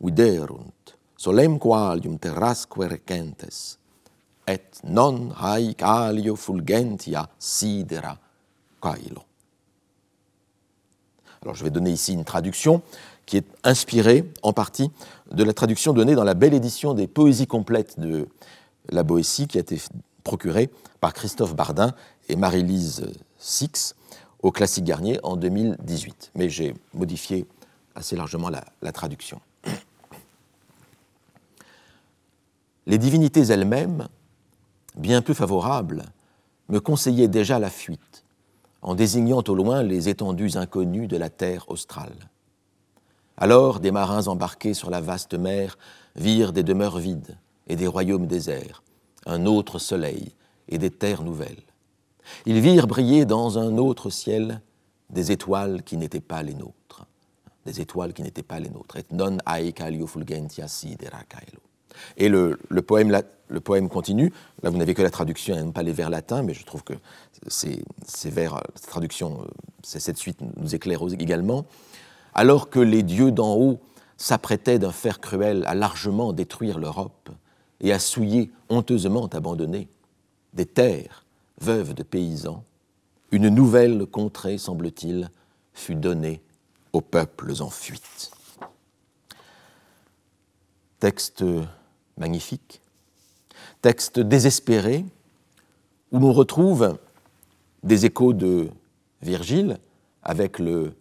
[0.00, 3.78] Viderunt, solem qualium terrasque recentes,
[4.46, 8.18] et non haec alio fulgentia sidera
[8.80, 9.22] caelo.
[11.42, 12.82] Alors je vais donner ici une traduction
[13.26, 14.90] qui est inspirée en partie
[15.30, 18.28] de la traduction donnée dans la belle édition des poésies complètes de
[18.90, 19.80] la Boétie qui a été
[20.24, 21.94] procurée par Christophe Bardin
[22.28, 23.94] et Marie-Lise Six
[24.42, 26.32] au Classique Garnier en 2018.
[26.34, 27.46] Mais j'ai modifié
[27.94, 29.40] assez largement la, traduction.
[32.86, 34.08] Les divinités elles-mêmes,
[34.96, 36.04] bien peu favorables,
[36.68, 38.24] me conseillaient déjà la fuite,
[38.82, 42.28] en désignant au loin les étendues inconnues de la terre australe.
[43.36, 45.78] Alors des marins embarqués sur la vaste mer
[46.16, 47.36] virent des demeures vides
[47.68, 48.82] et des royaumes déserts,
[49.26, 50.32] un autre soleil
[50.68, 51.62] et des terres nouvelles.
[52.46, 54.60] Ils virent briller dans un autre ciel
[55.10, 57.06] des étoiles qui n'étaient pas les nôtres,
[57.66, 58.96] des étoiles qui n'étaient pas les nôtres.
[58.96, 59.36] Et non
[62.28, 64.32] le, poème, le poème continue.
[64.62, 66.94] Là, vous n'avez que la traduction, et pas les vers latins, mais je trouve que
[68.24, 69.46] vers, cette traduction,
[69.82, 71.66] cette suite nous éclaire également.
[72.34, 73.78] Alors que les dieux d'en haut
[74.16, 77.28] s'apprêtaient d'un fer cruel à largement détruire l'Europe
[77.80, 79.88] et à souiller honteusement abandonnées
[80.54, 81.21] des terres
[81.62, 82.64] veuves de paysans,
[83.30, 85.30] une nouvelle contrée, semble-t-il,
[85.72, 86.42] fut donnée
[86.92, 88.32] aux peuples en fuite.
[90.98, 91.44] Texte
[92.18, 92.80] magnifique,
[93.80, 95.04] texte désespéré,
[96.10, 96.98] où l'on retrouve
[97.82, 98.68] des échos de
[99.22, 99.78] Virgile
[100.22, 100.94] avec le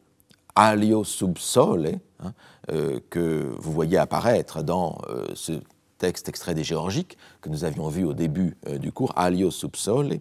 [0.55, 2.33] alio sub sole hein,
[2.71, 5.53] euh, que vous voyez apparaître dans euh, ce
[6.01, 9.75] texte extrait des Géorgiques que nous avions vu au début euh, du cours, alio sub
[9.75, 10.17] sole,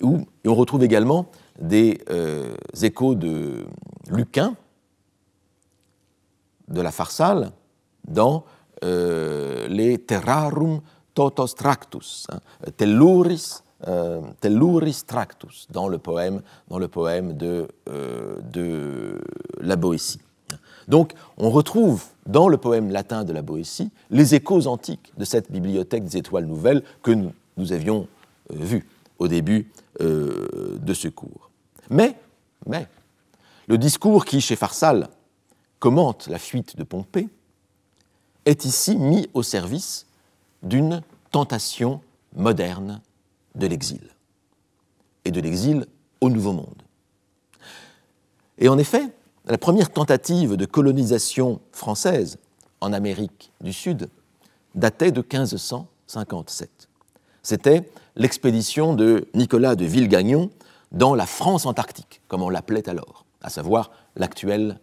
[0.00, 1.26] où on retrouve également
[1.60, 3.66] des euh, échos de
[4.08, 4.56] Lucain,
[6.68, 7.52] de la Pharsale,
[8.08, 8.44] dans
[8.82, 10.80] euh, les Terrarum
[11.12, 12.40] totos tractus, hein,
[12.78, 13.62] telluris,
[15.06, 19.20] tractus, dans le poème, dans le poème de, de
[19.60, 20.20] la Boétie.
[20.90, 25.52] Donc, on retrouve dans le poème latin de la Boétie les échos antiques de cette
[25.52, 28.08] bibliothèque des étoiles nouvelles que nous, avions
[28.52, 28.88] euh, vues
[29.20, 31.50] au début euh, de ce cours.
[31.90, 32.16] Mais,
[32.66, 32.88] mais,
[33.68, 35.08] le discours qui, chez Farsal,
[35.78, 37.28] commente la fuite de Pompée,
[38.44, 40.06] est ici mis au service
[40.64, 42.00] d'une tentation
[42.34, 43.00] moderne
[43.54, 44.02] de l'exil,
[45.24, 45.86] et de l'exil
[46.20, 46.82] au Nouveau Monde.
[48.58, 49.12] Et en effet,
[49.50, 52.38] la première tentative de colonisation française
[52.80, 54.08] en Amérique du Sud
[54.76, 56.88] datait de 1557.
[57.42, 60.50] C'était l'expédition de Nicolas de Villegagnon
[60.92, 64.78] dans la France antarctique, comme on l'appelait alors, à savoir l'actuel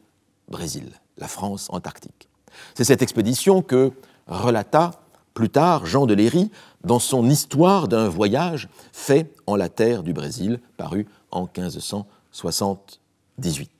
[0.49, 2.27] Brésil, la France antarctique.
[2.75, 3.93] C'est cette expédition que
[4.27, 4.91] relata
[5.33, 6.51] plus tard Jean de Léry
[6.83, 13.76] dans son Histoire d'un voyage fait en la terre du Brésil, paru en 1578.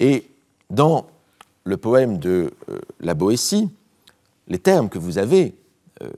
[0.00, 0.28] Et
[0.70, 1.06] dans
[1.64, 3.70] le poème de euh, la Boétie,
[4.48, 5.54] les termes que vous avez
[6.02, 6.10] euh,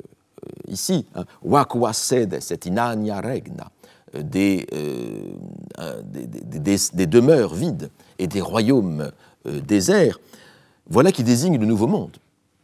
[0.68, 3.70] ici, hein, et inania regna,
[4.14, 4.22] euh,
[6.02, 9.12] des, demeures vides et des royaumes
[9.44, 10.18] déserts,
[10.88, 12.16] voilà qui désigne le nouveau monde.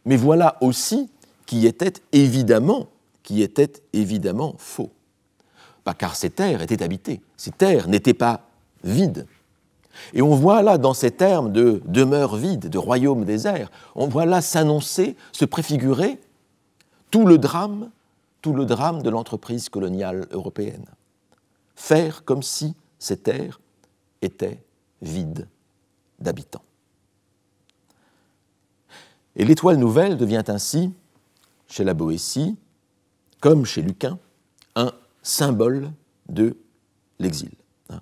[0.05, 1.09] Mais voilà aussi
[1.45, 2.87] qui était évidemment,
[3.21, 4.91] qui était évidemment faux.
[5.97, 7.21] Car ces terres étaient habitées.
[7.35, 8.47] Ces terres n'étaient pas
[8.83, 9.27] vide.
[10.13, 14.25] Et on voit là, dans ces termes de demeure vide, de royaume désert, on voit
[14.25, 16.19] là s'annoncer, se préfigurer
[17.11, 17.91] tout le drame,
[18.41, 20.85] tout le drame de l'entreprise coloniale européenne.
[21.75, 23.59] Faire comme si ces terres
[24.21, 24.63] étaient
[25.01, 25.47] vides
[26.19, 26.63] d'habitants.
[29.35, 30.93] Et l'étoile nouvelle devient ainsi,
[31.67, 32.55] chez la Boétie,
[33.41, 34.19] comme chez Lucain,
[34.75, 34.91] un
[35.23, 35.91] symbole
[36.29, 36.55] de
[37.19, 37.51] l'exil.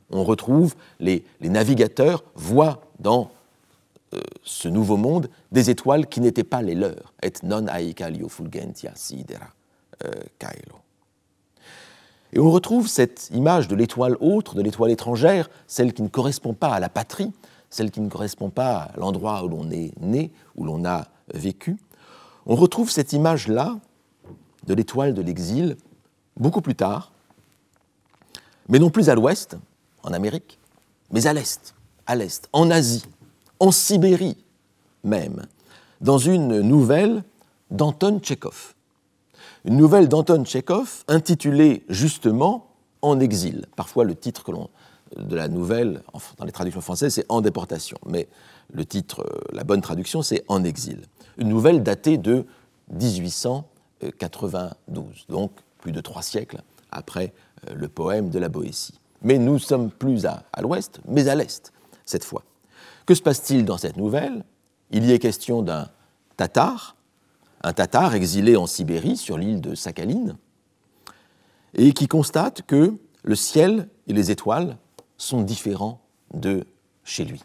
[0.10, 3.32] On retrouve, les, navigateurs voient dans
[4.14, 7.14] euh, ce nouveau monde des étoiles qui n'étaient pas les leurs.
[7.24, 9.48] Et non aekalio fulgentia sidera
[10.06, 10.78] euh, caelo.
[12.34, 16.54] Et on retrouve cette image de l'étoile autre, de l'étoile étrangère, celle qui ne correspond
[16.54, 17.32] pas à la patrie,
[17.70, 21.78] celle qui ne correspond pas à l'endroit où l'on est né, où l'on a vécu.
[22.46, 23.78] On retrouve cette image-là
[24.66, 25.76] de l'étoile de l'exil
[26.38, 27.12] beaucoup plus tard,
[28.70, 29.58] mais non plus à l'ouest,
[30.04, 30.58] en Amérique,
[31.12, 31.74] mais à l'est,
[32.54, 33.04] en Asie,
[33.60, 34.38] en Sibérie
[35.04, 35.46] même,
[36.00, 37.24] dans une nouvelle
[37.70, 38.74] d'Anton Tchekhov.
[39.66, 42.68] Une nouvelle d'Anton Tchekhov intitulée justement
[43.02, 43.66] En exil.
[43.76, 44.70] Parfois le titre
[45.16, 46.04] de la nouvelle,
[46.38, 48.28] dans les traductions françaises, c'est En déportation, mais
[48.74, 51.02] le titre, euh, la bonne traduction, c'est En exil.
[51.38, 52.46] Une nouvelle datée de
[52.92, 56.62] 1892, donc plus de trois siècles
[56.92, 57.34] après
[57.68, 59.01] euh, le poème de la Boétie.
[59.22, 61.72] Mais nous sommes plus à, l'ouest, mais à l'est,
[62.06, 62.44] cette fois.
[63.06, 64.44] Que se passe-t-il dans cette nouvelle?
[64.92, 65.90] Il y est question d'un
[66.38, 66.96] Tatar,
[67.64, 70.38] un Tatar exilé en Sibérie, sur l'île de Sakhaline,
[71.76, 74.78] et qui constate que le ciel et les étoiles
[75.18, 76.02] sont différents
[76.34, 76.66] de
[77.04, 77.44] chez lui.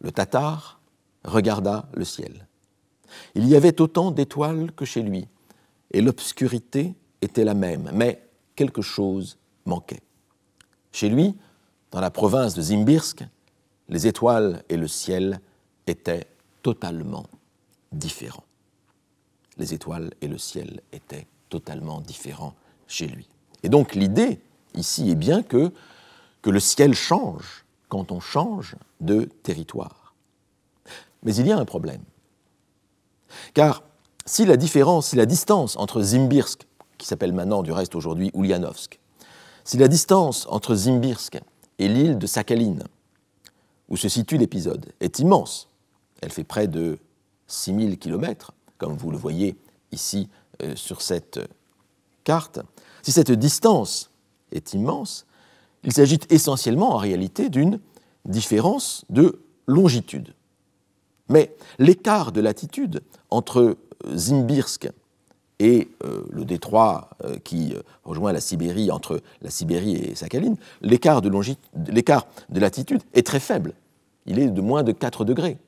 [0.00, 0.80] Le Tatar
[1.24, 2.46] regarda le ciel.
[3.34, 5.26] Il y avait autant d'étoiles que chez lui,
[5.92, 8.27] et l'obscurité était la même, mais
[8.58, 10.02] quelque chose manquait.
[10.90, 11.36] Chez lui,
[11.92, 13.24] dans la province de Zimbirsk,
[13.88, 15.40] les étoiles et le ciel
[15.86, 16.26] étaient
[16.62, 17.26] totalement
[17.92, 18.42] différents.
[19.58, 22.54] Les étoiles et le ciel étaient totalement différents
[22.88, 23.28] chez lui.
[23.62, 24.40] Et donc l'idée
[24.74, 25.72] ici est bien que,
[26.42, 30.14] que le ciel change quand on change de territoire.
[31.22, 32.02] Mais il y a un problème.
[33.54, 33.84] Car
[34.26, 36.67] si la différence, si la distance entre Zimbirsk,
[36.98, 38.98] qui s'appelle maintenant du reste aujourd'hui Ulyanovsk,
[39.64, 41.40] si la distance entre Zimbirsk
[41.78, 42.84] et l'île de Sakhaline,
[43.88, 45.68] où se situe l'épisode, est immense,
[46.20, 46.98] elle fait près de
[47.46, 49.56] 6000 km, comme vous le voyez
[49.92, 50.28] ici
[50.62, 51.40] euh, sur cette
[52.24, 52.60] carte,
[53.02, 54.10] si cette distance
[54.52, 55.26] est immense,
[55.84, 57.80] il s'agit essentiellement en réalité d'une
[58.24, 60.34] différence de longitude.
[61.28, 63.76] Mais l'écart de latitude entre
[64.14, 64.90] Zimbirsk
[65.58, 70.56] et euh, le détroit euh, qui euh, rejoint la Sibérie entre la Sibérie et Sakhaline,
[70.82, 73.72] l'écart de, de latitude est très faible.
[74.26, 75.58] Il est de moins de 4 degrés.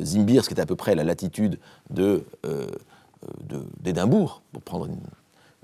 [0.00, 1.58] Zimbirsk est à peu près la latitude
[3.80, 4.88] d'Édimbourg, pour prendre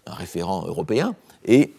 [0.07, 1.73] un référent européen, et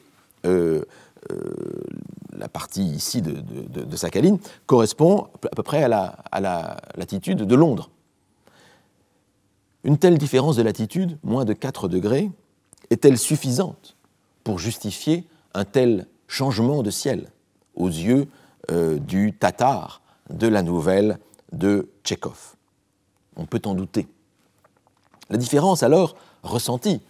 [0.45, 7.89] la partie ici de, Sakhaline correspond à peu près à la latitude de Londres.
[9.87, 12.29] Une telle différence de latitude, moins de 4 degrés,
[12.89, 13.95] est-elle suffisante
[14.43, 17.31] pour justifier un tel changement de ciel
[17.73, 18.27] aux yeux
[18.69, 21.19] euh, du Tatar de la nouvelle
[21.53, 22.57] de Tchekhov
[23.37, 24.07] On peut en douter.
[25.29, 27.01] La différence alors ressentie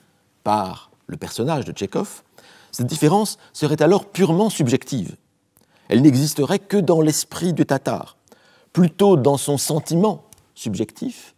[0.44, 2.22] par le personnage de Tchekhov,
[2.72, 5.16] cette différence serait alors purement subjective.
[5.90, 8.18] Elle n'existerait que dans l'esprit du Tatar,
[8.72, 11.34] plutôt dans son sentiment subjectif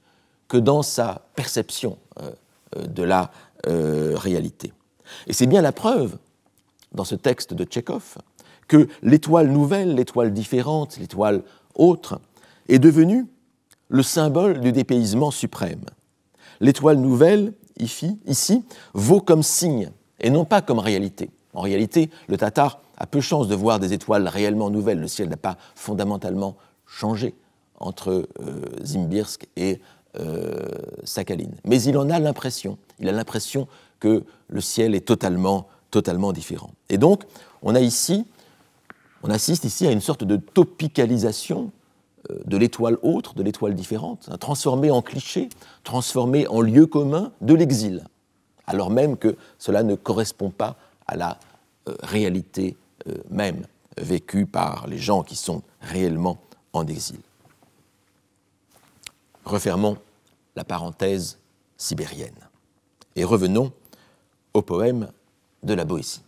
[0.49, 2.31] que dans sa perception euh,
[2.75, 3.31] euh, de la
[3.67, 4.73] euh, réalité.
[5.27, 6.17] Et c'est bien la preuve,
[6.91, 8.17] dans ce texte de Tchekhov,
[8.67, 11.43] que l'étoile nouvelle, l'étoile différente, l'étoile
[11.75, 12.19] autre,
[12.67, 13.25] est devenue
[13.88, 15.85] le symbole du dépaysement suprême.
[16.59, 21.31] L'étoile nouvelle, ici, vaut comme signe et non pas comme réalité.
[21.53, 24.99] En réalité, le Tatar a peu chance de voir des étoiles réellement nouvelles.
[24.99, 27.33] Le ciel n'a pas fondamentalement changé
[27.79, 28.27] entre
[28.83, 29.79] Zimbirsk et
[31.03, 31.53] Sakhaline.
[31.65, 32.77] Mais il en a l'impression.
[32.99, 33.67] Il a l'impression
[33.99, 36.71] que le ciel est totalement, totalement différent.
[36.89, 37.23] Et donc,
[37.62, 38.25] on a ici,
[39.23, 41.71] on assiste ici à une sorte de topicalisation
[42.31, 45.49] euh, de l'étoile autre, de l'étoile différente, hein, transformée en cliché,
[45.83, 48.05] transformée en lieu commun de l'exil,
[48.67, 50.75] alors même que cela ne correspond pas
[51.07, 51.39] à la
[51.87, 52.75] euh, réalité
[53.29, 53.65] même
[53.97, 56.37] vécue par les gens qui sont réellement
[56.73, 57.19] en exil.
[59.50, 59.97] Refermons
[60.56, 61.39] la parenthèse
[61.75, 62.47] sibérienne
[63.15, 63.73] et revenons
[64.54, 65.12] au poème
[65.63, 66.21] de la Boétie.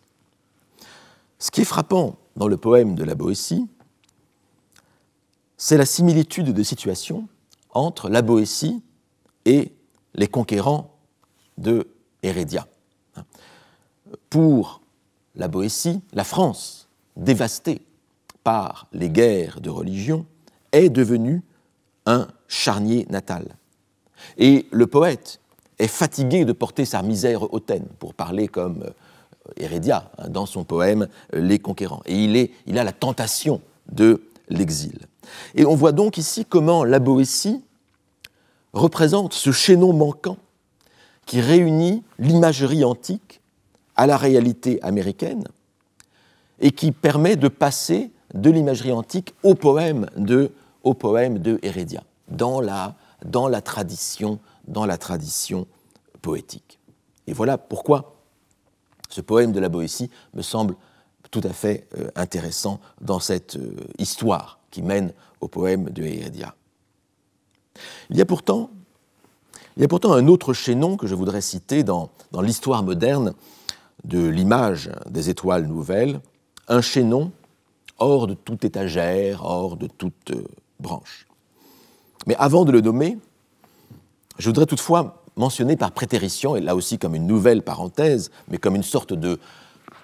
[1.37, 3.67] Ce qui est frappant dans le poème de la Boétie,
[5.55, 7.27] c'est la similitude de situation
[7.69, 8.81] entre la Boétie
[9.45, 9.71] et
[10.15, 10.91] les conquérants
[11.59, 11.87] de
[12.23, 12.67] Hérédia.
[14.31, 14.81] Pour
[15.35, 17.85] la Boétie, la France, dévastée
[18.43, 20.25] par les guerres de religion,
[20.71, 21.43] est devenue
[22.05, 23.55] un charnier natal.
[24.37, 25.39] Et le poète
[25.79, 28.91] est fatigué de porter sa misère hautaine, pour parler comme euh,
[29.57, 32.01] Hérédia hein, dans son poème euh, Les Conquérants.
[32.05, 34.99] Et il, a la tentation de l'exil.
[35.55, 37.63] Et on voit donc ici comment la Boétie
[38.73, 40.37] représente ce chaînon manquant
[41.25, 43.41] qui réunit l'imagerie antique
[43.95, 45.43] à la réalité américaine
[46.59, 50.51] et qui permet de passer de l'imagerie antique au poème de,
[50.83, 55.67] au poème de Hérédia, dans la, dans la tradition, dans la tradition
[56.21, 56.79] poétique.
[57.27, 58.15] Et voilà pourquoi
[59.09, 60.75] ce poème de la Boétie me semble
[61.29, 66.55] tout à fait euh, intéressant dans cette euh, histoire qui mène au poème de Hérédia.
[68.09, 68.69] Il y a pourtant,
[69.75, 73.33] il y a pourtant un autre chaînon que je voudrais citer dans, dans l'histoire moderne
[74.03, 76.19] de l'image des étoiles nouvelles,
[76.67, 77.31] un chaînon
[77.97, 80.43] hors de toute étagère, hors de toute euh,
[80.81, 81.27] branche.
[82.27, 83.17] Mais avant de le nommer,
[84.37, 88.75] je voudrais toutefois mentionner par prétérition, et là aussi comme une nouvelle parenthèse, mais comme
[88.75, 89.39] une sorte de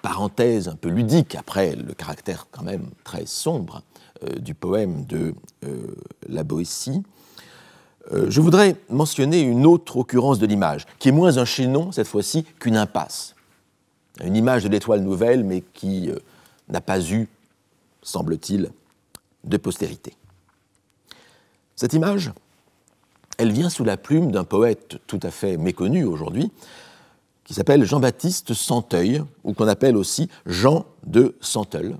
[0.02, 3.82] parenthèse un peu ludique, après le caractère quand même très sombre
[4.24, 5.94] euh, du poème de euh,
[6.28, 7.02] la Boétie,
[8.10, 12.42] je voudrais mentionner une autre occurrence de l'image, qui est moins un chaînon cette fois-ci
[12.58, 13.34] qu'une impasse.
[14.24, 16.10] Une image de l'étoile nouvelle, mais qui
[16.70, 17.28] n'a pas eu
[18.08, 18.70] semble-t-il,
[19.44, 20.14] de postérité.
[21.78, 22.32] Cette image,
[23.36, 26.50] elle vient sous la plume d'un poète tout à fait méconnu aujourd'hui,
[27.44, 31.94] qui s'appelle Jean-Baptiste Santeuil, ou qu'on appelle aussi Jean de Santeul,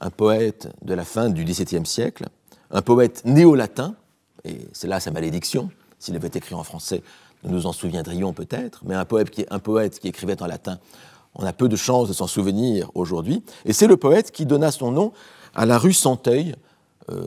[0.00, 2.26] un poète de la fin du XVIIe siècle,
[2.70, 3.96] un poète néo-latin,
[4.44, 7.02] et c'est là sa malédiction, s'il avait écrit en français,
[7.42, 10.78] nous nous en souviendrions peut-être, mais un poète, qui, un poète qui écrivait en latin
[11.34, 13.42] on a peu de chances de s'en souvenir aujourd'hui.
[13.64, 15.12] Et c'est le poète qui donna son nom
[15.52, 16.54] à la rue Santeuil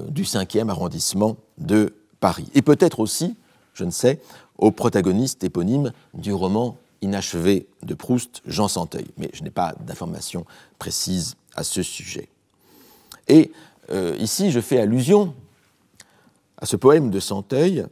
[0.09, 2.49] du 5e arrondissement de Paris.
[2.55, 3.35] Et peut-être aussi,
[3.73, 4.19] je ne sais,
[4.57, 9.07] au protagoniste éponyme du roman inachevé de Proust, Jean Santeuil.
[9.17, 10.45] Mais je n'ai pas d'informations
[10.79, 12.29] précises à ce sujet.
[13.27, 13.51] Et
[13.91, 15.35] euh, ici, je fais allusion
[16.57, 17.85] à ce poème de Santeuil,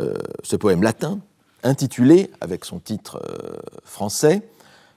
[0.00, 1.20] euh, ce poème latin,
[1.62, 3.20] intitulé, avec son titre
[3.84, 4.42] français,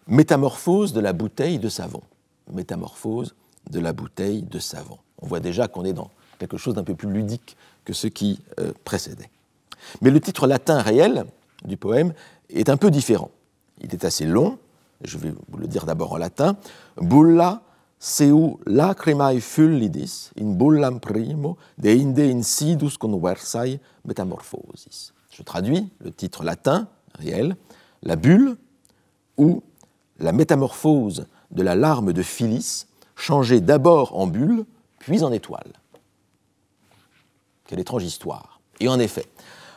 [0.07, 2.01] Métamorphose de la bouteille de savon.
[2.51, 3.35] Métamorphose
[3.69, 4.97] de la bouteille de savon.
[5.21, 8.39] On voit déjà qu'on est dans quelque chose d'un peu plus ludique que ce qui
[8.59, 9.29] euh, précédait.
[10.01, 11.25] Mais le titre latin réel
[11.65, 12.13] du poème
[12.49, 13.31] est un peu différent.
[13.81, 14.57] Il est assez long,
[15.03, 16.57] je vais vous le dire d'abord en latin.
[16.97, 17.61] Bulla
[17.99, 25.13] seu lacrimae fullidis in bullam primo de inde insidus conversae metamorphosis.
[25.31, 27.57] Je traduis le titre latin réel,
[28.03, 28.55] la bulle
[29.37, 29.61] ou
[30.19, 34.65] la métamorphose de la larme de Phyllis changeait d'abord en bulle,
[34.99, 35.73] puis en étoile.
[37.65, 38.59] Quelle étrange histoire.
[38.79, 39.25] Et en effet,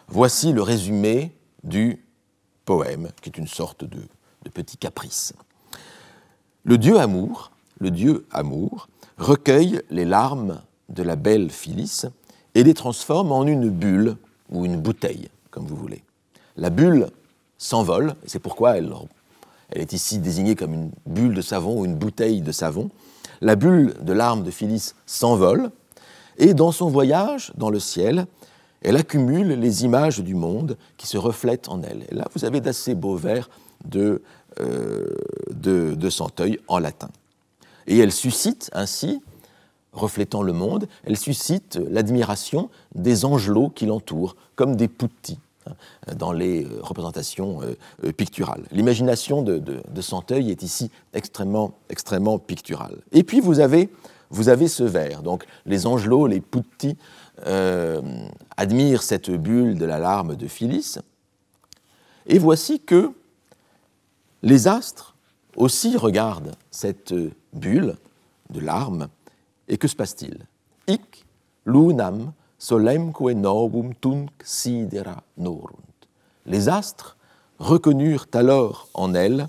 [0.08, 1.32] voici le résumé
[1.64, 2.04] du
[2.64, 3.98] poème, qui est une sorte de,
[4.52, 5.32] petit caprice.
[6.64, 12.02] Le dieu amour, le dieu amour, recueille les larmes de la belle Phyllis
[12.54, 14.16] et les transforme en une bulle
[14.50, 16.04] ou une bouteille, comme vous voulez.
[16.56, 17.08] La bulle
[17.56, 18.92] s'envole, c'est pourquoi elle
[19.80, 22.90] est ici désignée comme une bulle de savon ou une bouteille de savon.
[23.42, 25.72] La bulle de l'arme de Phyllis s'envole,
[26.38, 28.26] et dans son voyage dans le ciel,
[28.82, 32.04] elle accumule les images du monde qui se reflètent en elle.
[32.08, 33.50] Et là, vous avez d'assez beaux vers
[33.84, 34.22] de,
[34.60, 35.08] euh,
[35.50, 37.10] de, Santeuil en latin.
[37.88, 39.20] Et elle suscite ainsi,
[39.92, 45.40] reflétant le monde, elle suscite l'admiration des angelots qui l'entourent, comme des poutis
[46.16, 48.64] dans les euh, représentations euh, euh, picturales.
[48.70, 52.96] L'imagination de, de, Santeuil est ici extrêmement, extrêmement picturale.
[53.12, 53.88] Et puis vous avez,
[54.30, 55.22] vous avez ce vers.
[55.22, 56.96] Donc les angelots, les putti,
[58.56, 60.98] admirent cette bulle de la larme de Phyllis.
[62.26, 63.10] Et voici que
[64.42, 65.16] les astres
[65.56, 67.14] aussi regardent cette
[67.52, 67.96] bulle
[68.50, 69.08] de larmes.
[69.68, 70.38] Et que se passe-t-il?
[70.88, 71.24] Ic
[71.64, 72.32] lunam
[72.62, 75.82] solemque novum tunc sidera norunt.
[76.46, 77.16] Les astres
[77.58, 79.48] reconnurent alors en elle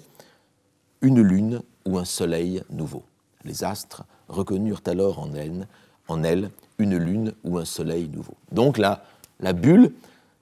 [1.02, 3.04] une lune ou un soleil nouveau.
[3.46, 6.50] Les astres reconnurent alors en elle,
[6.80, 8.34] une lune ou un soleil nouveau.
[8.52, 9.04] Donc là,
[9.40, 9.92] la bulle,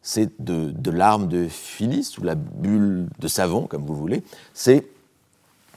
[0.01, 4.88] c'est de, l'arme de Phyllis ou la bulle de savon, comme vous voulez, c'est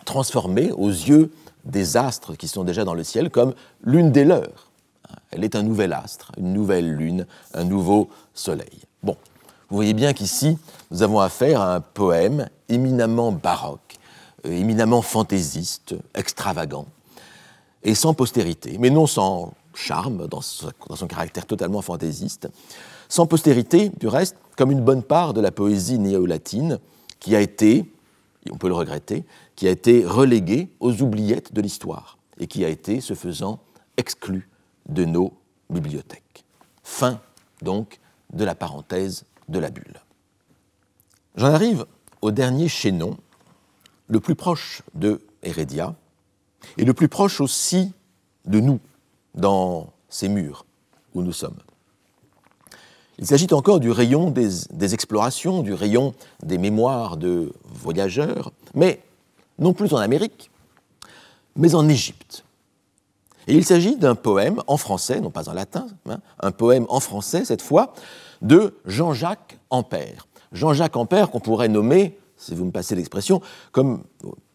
[0.04, 1.32] transformée aux yeux
[1.64, 4.70] des astres qui sont déjà dans le ciel comme l'une des leurs.
[5.30, 8.82] Elle est un nouvel astre, une nouvelle lune, un nouveau soleil.
[9.02, 9.16] Bon,
[9.68, 10.58] vous voyez bien qu'ici,
[10.90, 13.96] nous avons affaire à un poème éminemment baroque,
[14.46, 16.86] euh, éminemment fantaisiste, extravagant,
[17.82, 22.48] et sans postérité, mais non sans charme dans son caractère totalement fantaisiste,
[23.08, 26.78] sans postérité, du reste, comme une bonne part de la poésie néo-latine
[27.18, 27.90] qui a été,
[28.46, 29.24] et on peut le regretter,
[29.56, 33.60] qui a été reléguée aux oubliettes de l'histoire et qui a été, ce faisant,
[33.96, 34.48] exclue
[34.88, 35.32] de nos
[35.70, 36.44] bibliothèques.
[36.82, 37.20] Fin,
[37.62, 37.98] donc,
[38.32, 40.00] de la parenthèse de la bulle.
[41.36, 41.86] J'en arrive
[42.22, 43.16] au dernier chaînon,
[44.08, 45.94] le plus proche de Heredia,
[46.78, 47.92] et le plus proche aussi
[48.46, 48.80] de nous,
[49.34, 50.64] dans ces murs
[51.14, 51.58] où nous sommes.
[53.18, 59.00] Il s'agit encore du rayon des, explorations, du rayon des mémoires de voyageurs, mais
[59.58, 60.50] non plus en Amérique,
[61.54, 62.44] mais en Égypte.
[63.46, 67.00] Et il s'agit d'un poème en français, non pas en latin, hein, un poème en
[67.00, 67.92] français cette fois,
[68.42, 70.26] de Jean-Jacques Ampère.
[70.52, 73.40] Jean-Jacques Ampère qu'on pourrait nommer, si vous me passez l'expression,
[73.72, 74.04] comme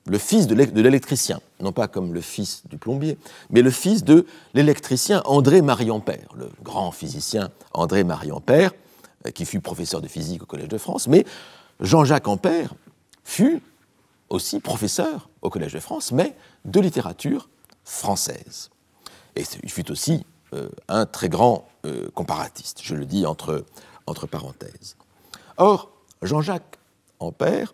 [0.09, 3.17] le fils de l'électricien, non pas comme le fils du plombier,
[3.49, 8.71] mais le fils de l'électricien André-Marie Ampère, le grand physicien André-Marie Ampère,
[9.27, 11.25] euh, qui fut professeur de physique au Collège de France, mais
[11.79, 12.73] Jean-Jacques Ampère
[13.23, 13.61] fut
[14.29, 16.35] aussi professeur au Collège de France, mais
[16.65, 17.49] de littérature
[17.83, 18.69] française.
[19.39, 23.65] Et il fut aussi euh, un très grand euh, comparatiste, je le dis entre,
[24.05, 24.97] entre parenthèses.
[25.57, 26.77] Or, Jean-Jacques
[27.19, 27.73] Ampère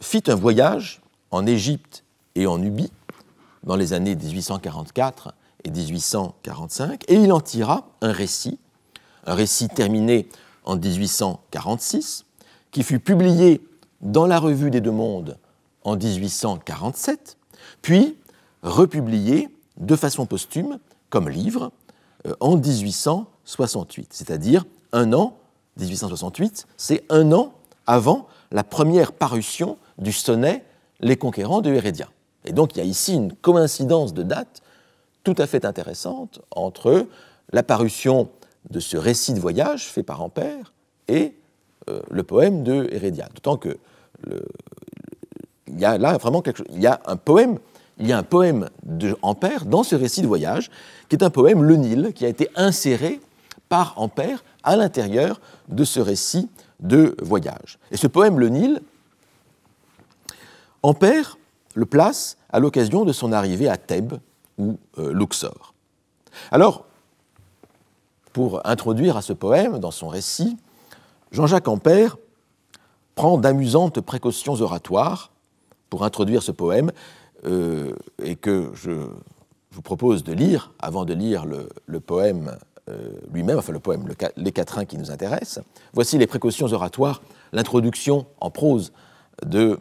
[0.00, 2.04] fit un voyage en Égypte
[2.34, 2.90] et en Nubie
[3.64, 5.34] dans les années 1844
[5.64, 8.58] et 1845, et il en tira un récit,
[9.26, 10.28] un récit terminé
[10.64, 12.24] en 1846,
[12.70, 13.60] qui fut publié
[14.00, 15.38] dans la Revue des Deux Mondes
[15.84, 17.36] en 1847,
[17.82, 18.16] puis
[18.62, 19.48] republié
[19.80, 20.78] de façon posthume
[21.08, 21.72] comme livre
[22.26, 25.36] euh, en 1868, c'est-à-dire un an,
[25.78, 27.52] 1868, c'est un an
[27.86, 30.64] avant la première parution du sonnet
[31.00, 32.08] les conquérants de Hérédia.
[32.44, 34.62] Et donc il y a ici une coïncidence de date
[35.24, 37.06] tout à fait intéressante entre
[37.52, 38.28] l'apparition
[38.70, 40.72] de ce récit de voyage fait par Ampère
[41.08, 41.34] et
[41.88, 43.28] euh, le poème de Hérédia.
[43.34, 43.78] D'autant que
[45.72, 46.66] il y a là vraiment quelque chose.
[46.72, 47.58] Il y a un poème,
[48.00, 50.70] il y a un poème de Ampère dans ce récit de voyage
[51.08, 53.20] qui est un poème Le Nil qui a été inséré
[53.68, 56.48] par Ampère à l'intérieur de ce récit
[56.80, 57.78] de voyage.
[57.90, 58.80] Et ce poème Le Nil,
[60.82, 61.36] Ampère
[61.74, 64.14] le place à l'occasion de son arrivée à Thèbes
[64.58, 65.74] ou euh, Luxor.
[66.50, 66.86] Alors,
[68.32, 70.56] pour introduire à ce poème, dans son récit,
[71.32, 72.16] Jean-Jacques Ampère
[73.14, 75.30] prend d'amusantes précautions oratoires
[75.90, 76.92] pour introduire ce poème
[77.46, 78.90] euh, et que je
[79.70, 82.56] vous propose de lire avant de lire le, poème
[82.88, 85.64] euh, lui-même, enfin le poème, les quatrains qui nous intéressent.
[85.92, 87.22] Voici les précautions oratoires,
[87.52, 88.92] l'introduction en prose
[89.44, 89.78] de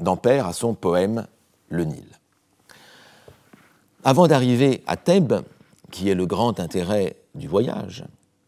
[0.00, 1.26] d'Ampère à son poème
[1.68, 2.06] Le Nil.
[4.04, 5.42] Avant d'arriver à Thèbes,
[5.90, 8.04] qui est le grand intérêt du voyage,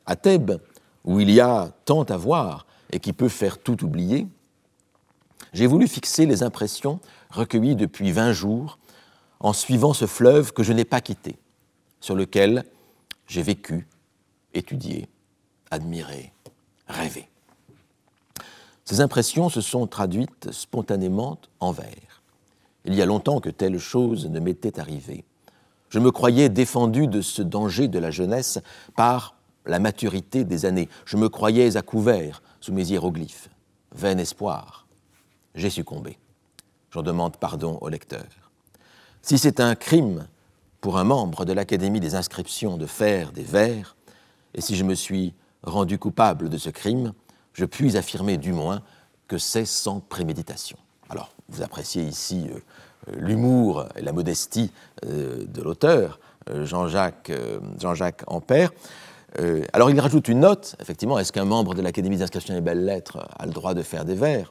[0.07, 0.61] à Thèbes,
[1.05, 4.27] où il y a tant à voir et qui peut faire tout oublier,
[5.53, 8.79] j'ai voulu fixer les impressions recueillies depuis vingt jours
[9.41, 11.39] en suivant ce fleuve que je n'ai pas quitté,
[12.01, 12.65] sur lequel
[13.27, 13.87] j'ai vécu,
[14.55, 15.09] étudié,
[15.71, 16.33] admiré,
[16.87, 17.29] rêvé.
[18.85, 22.23] Ces impressions se sont traduites spontanément en vers.
[22.85, 25.25] Il y a longtemps que telle chose ne m'était arrivée.
[25.91, 28.59] Je me croyais défendu de ce danger de la jeunesse
[28.97, 30.89] par la maturité des années.
[31.05, 33.51] Je me croyais à couvert sous mes hiéroglyphes.
[33.93, 34.87] Vain espoir.
[35.55, 36.19] J'ai succombé.
[36.93, 38.25] J'en demande pardon au lecteur.
[39.23, 40.27] Si c'est un crime
[40.81, 43.97] pour un membre de l'Académie des inscriptions de faire des vers,
[44.55, 47.13] et si je me suis rendu coupable de ce crime,
[47.53, 48.83] je puis affirmer du moins
[49.29, 50.79] que c'est sans préméditation.
[51.09, 52.59] Alors, vous appréciez ici euh,
[53.09, 54.73] euh, l'humour et la modestie
[55.05, 56.19] euh, de l'auteur,
[56.53, 57.31] Jean-Jacques
[57.79, 57.95] Jean
[58.27, 58.73] Ampère.
[59.73, 63.47] alors, il rajoute une note, effectivement, est-ce qu'un membre de l'Académie d'inscription des belles-lettres a
[63.47, 64.51] le droit de faire des vers?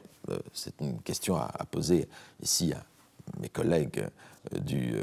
[0.52, 2.08] C'est une question à, poser
[2.42, 2.84] ici à
[3.40, 4.06] mes collègues
[4.52, 4.94] du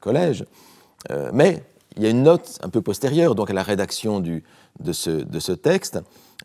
[0.00, 0.44] collège.
[1.32, 1.62] mais
[1.96, 4.42] il y a une note un peu postérieure donc à la rédaction de,
[4.92, 5.98] ce, de, ce, texte,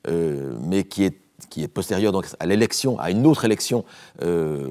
[0.07, 1.17] euh, mais qui est
[1.49, 3.83] qui est postérieure donc à l'élection, à une autre élection
[4.21, 4.69] euh,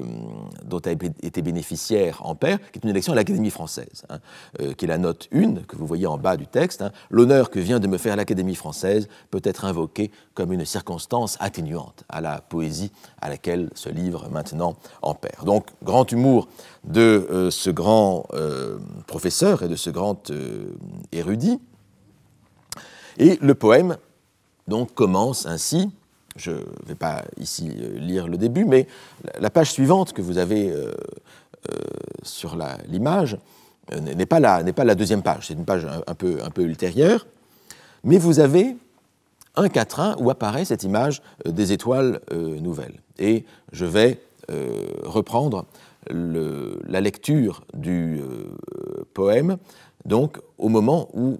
[0.65, 4.19] dont a été bénéficiaire Ampère, qui est une élection à l'Académie française, hein,
[4.61, 6.81] euh, qui est la note 1 que vous voyez en bas du texte.
[6.81, 6.91] Hein.
[7.09, 12.03] L'honneur que vient de me faire l'Académie française peut être invoqué comme une circonstance atténuante
[12.09, 12.91] à la poésie
[13.21, 15.43] à laquelle se livre maintenant Ampère.
[15.45, 16.47] Donc, grand humour
[16.83, 18.25] de euh, ce grand
[19.07, 20.31] professeur et de ce grand
[21.11, 21.59] érudit.
[23.17, 23.97] Et le poème
[24.67, 25.91] donc commence ainsi
[26.35, 28.87] je ne vais pas ici euh, lire le début, mais
[29.39, 30.91] la page suivante que vous avez euh,
[31.71, 31.75] euh,
[32.23, 32.57] sur
[32.87, 33.37] l'image
[33.91, 37.27] n'est pas, la, deuxième page, c'est une page un, peu, un peu ultérieure,
[38.05, 38.77] mais vous avez
[39.55, 43.01] un quatrain où apparaît cette image des étoiles nouvelles.
[43.19, 44.21] Et je vais
[45.03, 45.65] reprendre
[46.09, 48.21] la lecture du
[49.13, 49.57] poème,
[50.05, 51.39] donc au moment où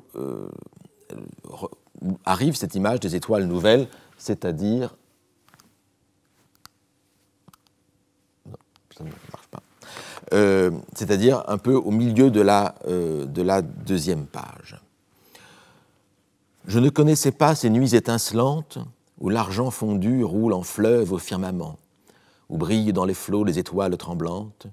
[2.25, 3.87] arrive cette image des étoiles nouvelles
[4.23, 4.95] c'est-à-dire
[10.31, 14.79] euh, c'est-à-dire un peu au milieu de la, euh, de la deuxième page.
[16.67, 18.77] Je ne connaissais pas ces nuits étincelantes
[19.19, 21.77] où l'argent fondu roule en fleuve au firmament,
[22.47, 24.67] où brillent dans les flots les étoiles tremblantes,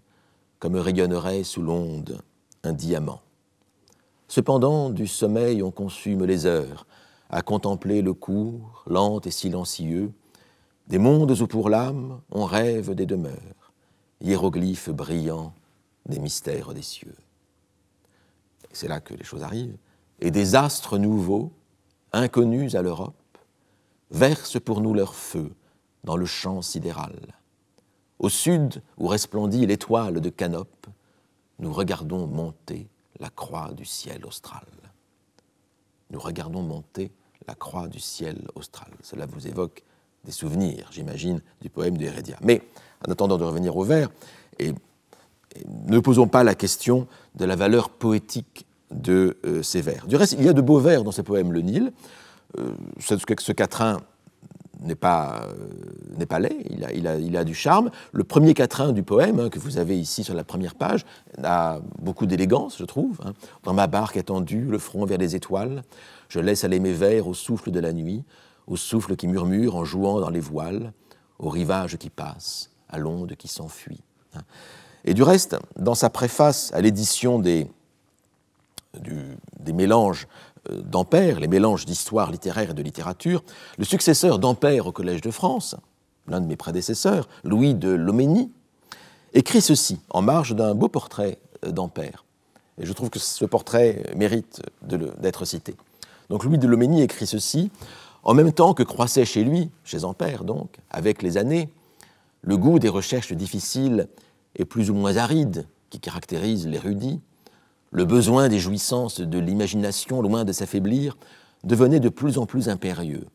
[0.60, 2.22] comme rayonnerait sous l'onde
[2.62, 3.20] un diamant.
[4.28, 6.86] Cependant, du sommeil on consume les heures,
[7.30, 10.12] à contempler le cours, lent et silencieux,
[10.88, 13.72] des mondes où pour l'âme on rêve des demeures,
[14.20, 15.54] hiéroglyphes brillants
[16.06, 17.16] des mystères des cieux.
[18.72, 19.78] C'est là que les choses arrivent.
[20.20, 21.52] Et des astres nouveaux,
[22.12, 23.14] inconnus à l'Europe,
[24.10, 25.52] versent pour nous leur feu
[26.04, 27.16] dans le champ sidéral.
[28.18, 30.86] Au sud, où resplendit l'étoile de Canope,
[31.58, 34.66] nous regardons monter la croix du ciel austral.
[36.10, 37.12] Nous regardons monter
[37.46, 38.88] la croix du ciel austral.
[39.02, 39.82] Cela vous évoque
[40.24, 42.36] des souvenirs, j'imagine, du poème de Heredia.
[42.42, 42.62] Mais
[43.06, 44.10] en attendant de revenir au vers,
[44.58, 44.74] et,
[45.66, 50.06] ne posons pas la question de la valeur poétique de euh, ces vers.
[50.06, 51.92] Du reste, il y a de beaux vers dans ces poèmes, le Nil.
[52.58, 53.98] Euh, ce, ce quatrain
[54.82, 57.90] n'est pas, euh, n'est pas laid, il a, a, du charme.
[58.12, 61.04] Le premier quatrain du poème, hein, que vous avez ici sur la première page,
[61.42, 63.18] a beaucoup d'élégance, je trouve.
[63.24, 63.32] Hein.
[63.62, 65.82] Dans ma barque étendue, le front vers les étoiles,
[66.30, 68.24] je laisse aller mes vers au souffle de la nuit,
[68.66, 70.92] au souffle qui murmure en jouant dans les voiles,
[71.38, 74.00] au rivage qui passe, à l'onde qui s'enfuit.
[74.34, 74.42] Hein.
[75.04, 77.66] Et du reste, dans sa préface à l'édition des,
[78.94, 80.28] des mélanges
[80.70, 83.42] euh, d'Ampère, les mélanges d'histoire littéraire et de littérature,
[83.76, 85.74] le successeur d'Ampère au Collège de France,
[86.28, 88.52] l'un de mes prédécesseurs, Louis de Loménie,
[89.32, 92.24] écrit ceci en marge d'un beau portrait euh, d'Ampère.
[92.78, 95.74] Et je trouve que ce portrait mérite d'être cité.
[96.30, 97.72] Donc Louis de Loménie écrit ceci
[98.22, 101.68] En même temps que croissait chez lui, chez Ampère donc, avec les années,
[102.42, 104.08] le goût des recherches difficiles
[104.54, 107.20] et plus ou moins arides qui caractérisent l'érudit,
[107.90, 111.18] le besoin des jouissances de l'imagination, loin de s'affaiblir,
[111.64, 113.26] devenait de plus en plus impérieux.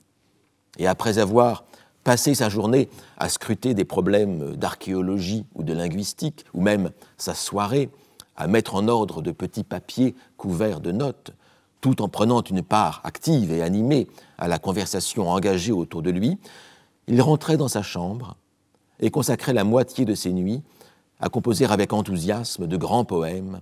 [0.78, 1.66] Et après avoir
[2.06, 2.88] passé sa journée
[3.18, 7.90] à scruter des problèmes d'archéologie ou de linguistique, ou même sa soirée
[8.38, 11.34] à mettre en ordre de petits papiers couverts de notes,
[11.86, 14.08] tout en prenant une part active et animée
[14.40, 16.40] à la conversation engagée autour de lui,
[17.06, 18.38] il rentrait dans sa chambre
[19.00, 20.64] et consacrait la moitié de ses nuits
[21.20, 23.60] à composer avec enthousiasme de grands poèmes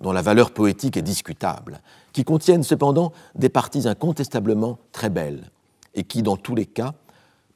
[0.00, 1.80] dont la valeur poétique est discutable,
[2.12, 5.50] qui contiennent cependant des parties incontestablement très belles,
[5.96, 6.94] et qui, dans tous les cas,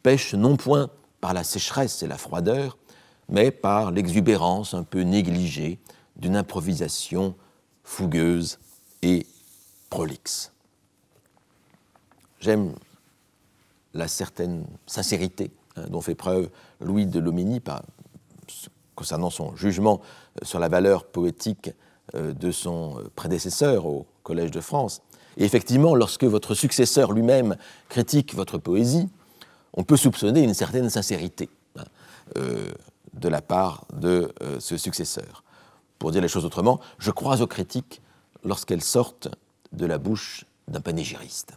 [0.03, 0.91] pêchent non point
[1.21, 2.77] par la sécheresse et la froideur,
[3.29, 5.79] mais par l'exubérance un peu négligée
[6.17, 7.37] d'une improvisation
[7.85, 8.59] fougueuse
[9.03, 9.25] et
[9.91, 10.53] prolixe.
[12.41, 12.75] J'aime
[13.95, 17.61] la certaine sincérité hein, dont fait preuve Louis de Lomini
[18.95, 20.01] concernant son jugement
[20.41, 21.71] euh, sur la valeur poétique
[22.15, 25.03] euh, de son euh, prédécesseur au Collège de France.
[25.37, 27.57] Et effectivement, lorsque votre successeur lui-même
[27.89, 29.09] critique votre poésie,
[29.75, 31.85] on peut soupçonner une certaine sincérité hein,
[33.15, 35.45] de la part de ce successeur.
[36.01, 38.03] Pour dire les choses autrement, je crois aux critiques
[38.43, 39.29] lorsqu'elles sortent
[39.73, 41.53] de la bouche d'un panégyriste.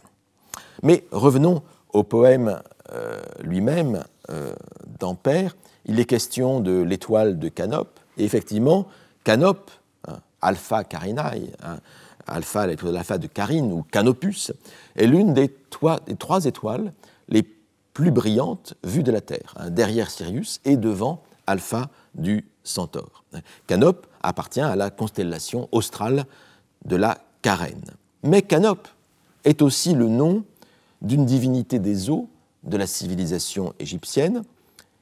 [0.82, 2.60] Mais revenons au poème
[2.92, 4.54] euh, lui-même euh,
[4.98, 5.56] d'Ampère.
[5.84, 8.00] Il est question de l'étoile de Canope.
[8.16, 8.86] Et effectivement,
[9.24, 9.70] Canope,
[10.08, 11.78] hein, Alpha Carinae, hein,
[12.26, 14.52] Alpha, l'alpha de Carine ou Canopus,
[14.96, 15.48] est l'une des,
[16.06, 16.92] des, trois étoiles
[17.28, 17.42] les
[17.94, 23.24] plus brillantes vues de la Terre, hein, derrière Sirius et devant Alpha du Centaure.
[23.66, 26.26] Canope appartient à la constellation australe
[26.84, 27.84] de la Carène.
[28.22, 28.88] Mais Canope
[29.44, 30.44] est aussi le nom
[31.00, 32.28] d'une divinité des eaux
[32.62, 34.42] de la civilisation égyptienne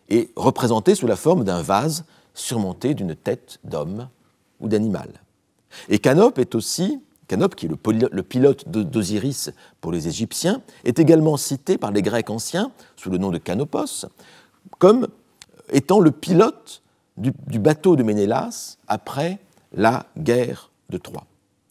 [0.08, 2.04] et représenté sous la forme d'un vase
[2.34, 4.08] surmonté d'une tête d'homme
[4.60, 5.10] ou d'animal.
[5.88, 6.40] Et Canop
[7.28, 9.50] Canop, qui est le pilote d'Osiris
[9.80, 14.06] pour les Égyptiens, est également cité par les Grecs anciens sous le nom de Canopos
[14.78, 15.06] comme
[15.72, 16.82] étant le pilote
[17.16, 19.38] du, bateau de Ménélas après
[19.72, 21.26] la guerre de Troie.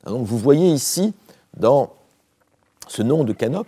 [0.06, 1.14] Donc vous voyez ici,
[1.58, 1.94] dans
[2.88, 3.68] ce nom de Canop,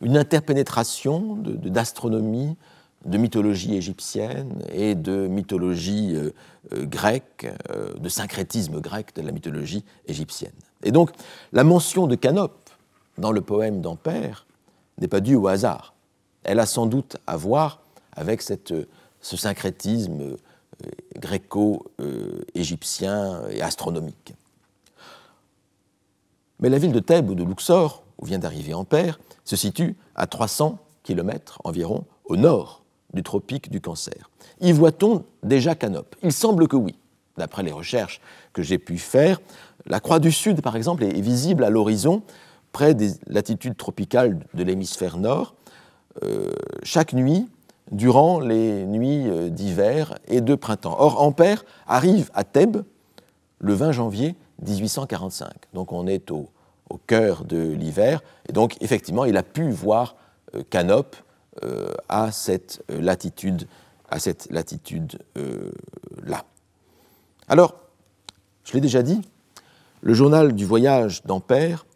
[0.00, 2.56] une interpénétration d'astronomie,
[3.04, 6.30] de, mythologie égyptienne et de mythologie euh,
[6.72, 10.52] euh, grecque, euh, de syncrétisme grec de la mythologie égyptienne.
[10.82, 11.10] Et donc,
[11.52, 12.70] la mention de Canop
[13.16, 14.46] dans le poème d'Ampère
[14.98, 15.94] n'est pas due au hasard.
[16.44, 17.80] Elle a sans doute à voir
[18.12, 18.74] avec cette,
[19.20, 20.36] ce syncrétisme
[21.18, 24.34] gréco-égyptien et astronomique.
[26.60, 30.26] Mais la ville de Thèbes ou de Luxor, où vient d'arriver Ampère, se situe à
[30.26, 32.82] 300 km environ au nord
[33.12, 34.30] du tropique du Cancer.
[34.60, 36.98] Y voit-on déjà Canop Il semble que oui.
[37.36, 38.20] D'après les recherches
[38.52, 39.40] que j'ai pu faire,
[39.86, 42.22] la croix du Sud, par exemple, est visible à l'horizon,
[42.72, 45.54] près des latitudes tropicales de l'hémisphère nord,
[46.24, 46.50] euh,
[46.82, 47.48] chaque nuit
[47.92, 50.96] durant les nuits euh, d'hiver et de printemps.
[50.98, 52.82] Or, Ampère arrive à Thèbes
[53.58, 55.48] le 20 janvier 1845.
[55.74, 56.50] Donc on est au,
[57.06, 58.22] cœur de l'hiver.
[58.48, 60.16] Et donc, effectivement, il a pu voir
[60.54, 61.16] euh, Canop
[61.64, 63.66] euh, à cette euh, latitude,
[64.08, 65.18] à cette latitude
[66.22, 66.44] là.
[67.48, 67.74] Alors,
[68.64, 69.20] je l'ai déjà dit,
[70.00, 71.86] le journal du voyage d'Ampère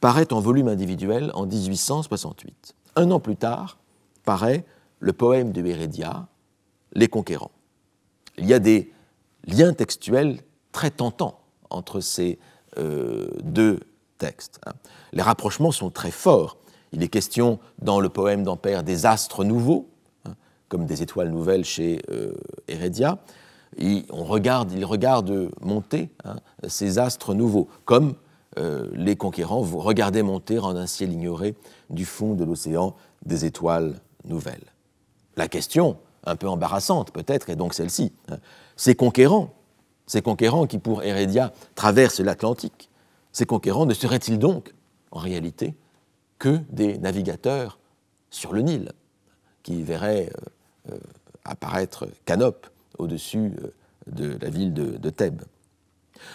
[0.00, 2.74] paraît en volume individuel en 1868.
[2.96, 3.78] Un an plus tard,
[4.24, 4.64] paraît
[4.98, 6.26] le poème de Hérédia,
[6.94, 7.50] Les Conquérants.
[8.38, 8.92] Il y a des
[9.46, 10.40] liens textuels
[10.72, 11.39] très tentants
[11.70, 12.38] entre ces
[12.76, 13.80] deux
[14.20, 14.60] texte.
[14.66, 14.72] Hein.
[15.12, 16.58] Les rapprochements sont très forts.
[16.92, 19.88] Il est question dans le poème d'Ampère des astres nouveaux,
[20.24, 20.34] hein,
[20.68, 22.34] comme des étoiles nouvelles chez euh,
[22.68, 23.18] Hérédia.
[24.10, 26.36] on regarde, il regarde monter hein,
[26.68, 28.14] ces astres nouveaux, comme
[28.58, 31.54] euh, les conquérants regardaient monter en un ciel ignoré
[31.88, 32.94] du fond de l'océan
[33.24, 34.66] des étoiles nouvelles.
[35.36, 38.12] La question, un peu embarrassante peut-être, est donc celle-ci.
[38.76, 39.54] Ces conquérants,
[40.10, 42.90] ces conquérants qui pour Hérédia traversent l'Atlantique,
[43.30, 44.74] ces conquérants ne seraient-ils donc,
[45.12, 45.76] en réalité,
[46.40, 47.78] que des navigateurs
[48.28, 48.90] sur le Nil,
[49.62, 50.28] qui verraient
[50.88, 50.98] euh, euh,
[51.44, 52.66] apparaître Canop
[52.98, 53.72] au-dessus euh,
[54.08, 55.42] de la ville de, Thèbes?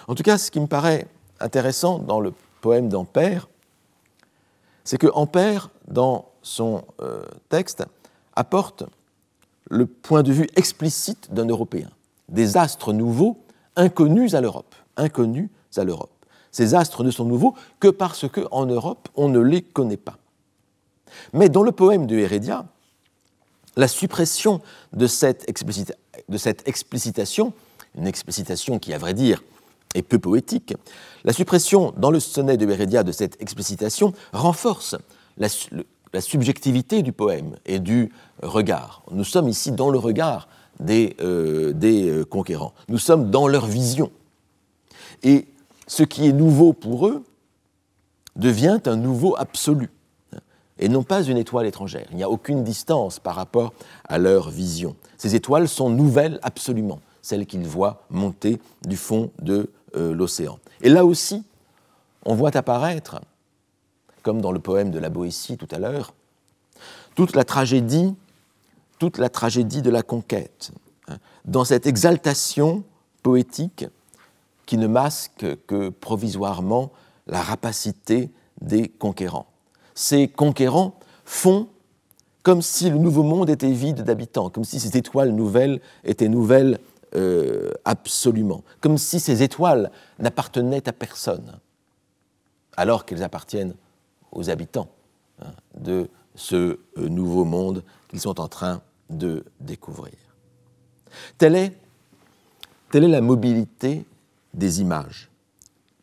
[0.07, 1.05] En tout cas, ce qui me paraît
[1.41, 3.49] intéressant dans le poème d'Ampère,
[4.85, 6.85] c'est que Ampère, dans son
[7.49, 7.83] texte,
[8.37, 8.85] apporte
[9.69, 11.89] le point de vue explicite d'un Européen,
[12.29, 13.44] des astres nouveaux
[13.75, 16.11] inconnus à l'Europe, inconnus à l'Europe.
[16.51, 20.17] Ces astres ne sont nouveaux que parce qu'en Europe, on ne les connaît pas.
[21.33, 22.65] Mais dans le poème de Hérédia,
[23.75, 24.61] la suppression
[24.93, 25.45] de cette,
[26.29, 27.53] de cette explicitation,
[27.97, 29.43] une explicitation qui, à vrai dire,
[29.95, 30.73] est peu poétique,
[31.23, 34.95] la suppression dans le sonnet de Hérédia de cette explicitation renforce
[35.37, 35.49] la,
[36.21, 38.11] subjectivité du poème et du
[38.41, 39.03] regard.
[39.11, 40.47] Nous sommes ici dans le regard
[40.79, 42.73] des, euh, des euh, conquérants.
[42.89, 44.11] Nous sommes dans leur vision.
[45.23, 45.47] Et
[45.87, 47.23] ce qui est nouveau pour eux
[48.35, 49.89] devient un nouveau absolu,
[50.77, 52.05] et non pas une étoile étrangère.
[52.11, 53.73] Il n'y a aucune distance par rapport
[54.07, 54.95] à leur vision.
[55.17, 60.59] Ces étoiles sont nouvelles absolument, celles qu'ils voient monter du fond de euh, l'océan.
[60.81, 61.43] Et là aussi,
[62.25, 63.21] on voit apparaître,
[64.21, 66.13] comme dans le poème de la Boétie tout à l'heure,
[67.15, 68.13] toute la tragédie,
[68.99, 70.71] toute la tragédie de la conquête,
[71.07, 72.83] hein, dans cette exaltation
[73.23, 73.85] poétique
[74.65, 76.91] qui ne masque que provisoirement
[77.27, 78.31] la rapacité
[78.61, 79.47] des conquérants.
[79.93, 81.67] Ces conquérants font
[82.43, 86.79] comme si le nouveau monde était vide d'habitants, comme si ces étoiles nouvelles étaient nouvelles
[87.15, 89.89] euh, absolument, comme si ces étoiles
[90.19, 91.59] n'appartenaient à personne,
[92.77, 93.73] alors qu'elles appartiennent
[94.31, 94.89] aux habitants
[95.41, 100.13] hein, de ce euh, nouveau monde qu'ils sont en train de découvrir.
[101.37, 101.73] Telle est,
[102.91, 104.05] telle est la mobilité
[104.53, 105.29] des images.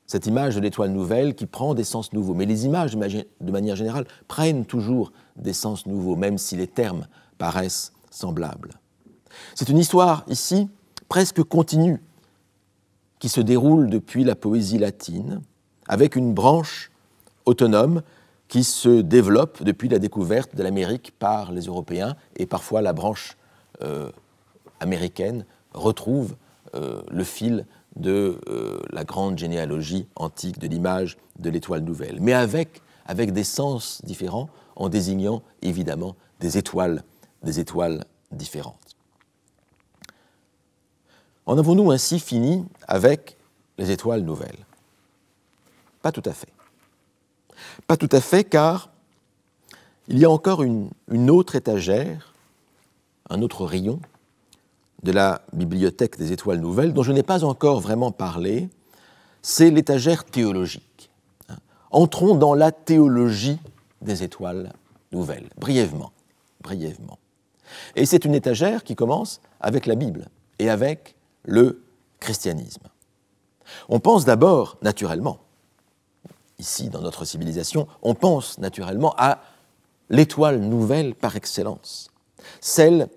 [0.07, 2.35] Cette image de l'étoile nouvelle qui prend des sens nouveaux.
[2.35, 7.07] Mais les images, de manière générale, prennent toujours des sens nouveaux, même si les termes
[7.39, 8.79] paraissent semblables.
[9.55, 10.69] C'est une histoire ici
[11.09, 12.03] presque continue
[13.19, 15.41] qui se déroule depuis la poésie latine,
[15.89, 16.91] avec une branche
[17.45, 18.03] autonome
[18.53, 23.39] qui se développe depuis la découverte de l'Amérique par les Européens, et parfois la branche
[23.81, 24.11] euh,
[24.79, 26.37] américaine retrouve
[26.75, 27.65] euh, le fil
[27.97, 33.43] de euh, la grande généalogie antique de l'image de l'étoile nouvelle, mais avec avec des
[33.43, 37.05] sens différents, en désignant évidemment des étoiles,
[37.43, 38.97] des étoiles différentes.
[41.47, 43.39] En avons-nous ainsi fini avec
[43.79, 44.67] les étoiles nouvelles?
[46.03, 46.53] Pas tout à fait.
[47.87, 48.91] Pas tout à fait car
[50.09, 50.91] il y a encore une,
[51.31, 52.35] autre étagère,
[53.31, 54.01] un autre rayon
[55.03, 58.69] de la bibliothèque des étoiles nouvelles dont je n'ai pas encore vraiment parlé,
[59.43, 61.11] c'est l'étagère théologique.
[61.91, 63.59] Entrons dans la théologie
[64.01, 64.73] des étoiles
[65.13, 66.13] nouvelles, brièvement,
[66.61, 67.19] brièvement.
[67.97, 71.15] Et c'est une étagère qui commence avec la Bible et avec
[71.45, 71.83] le
[72.21, 72.87] christianisme.
[73.89, 75.39] On pense d'abord, naturellement,
[76.63, 79.41] ici dans notre civilisation, on pense naturellement à
[80.11, 82.11] l'étoile nouvelle par excellence,
[82.61, 83.09] celle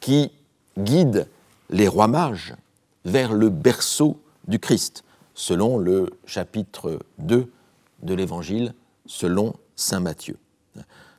[0.00, 0.32] qui
[0.76, 1.28] guide
[1.70, 2.54] les rois mages
[3.04, 5.04] vers le berceau du Christ,
[5.34, 7.50] selon le chapitre 2
[8.02, 8.74] de l'Évangile,
[9.06, 10.36] selon Saint Matthieu.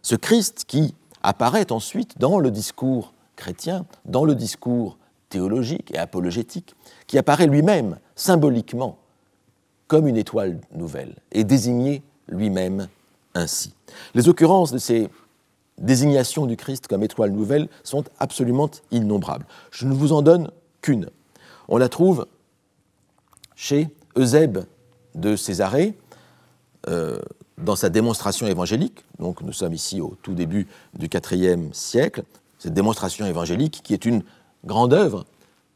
[0.01, 0.93] Ce Christ qui
[1.23, 4.97] apparaît ensuite dans le discours chrétien, dans le discours
[5.29, 6.75] théologique et apologétique,
[7.07, 8.97] qui apparaît lui-même symboliquement
[9.87, 12.87] comme une étoile nouvelle et désigné lui-même
[13.35, 13.73] ainsi.
[14.13, 15.09] Les occurrences de ces
[15.77, 19.45] désignations du Christ comme étoile nouvelle sont absolument innombrables.
[19.71, 21.09] Je ne vous en donne qu'une.
[21.67, 22.27] On la trouve
[23.55, 24.65] chez Eusèbe
[25.15, 25.95] de Césarée,
[26.89, 27.19] euh,
[27.57, 29.05] dans sa démonstration évangélique.
[29.19, 32.23] Donc nous sommes ici au tout début du IVe siècle.
[32.57, 34.23] Cette démonstration évangélique qui est une
[34.65, 35.25] grande œuvre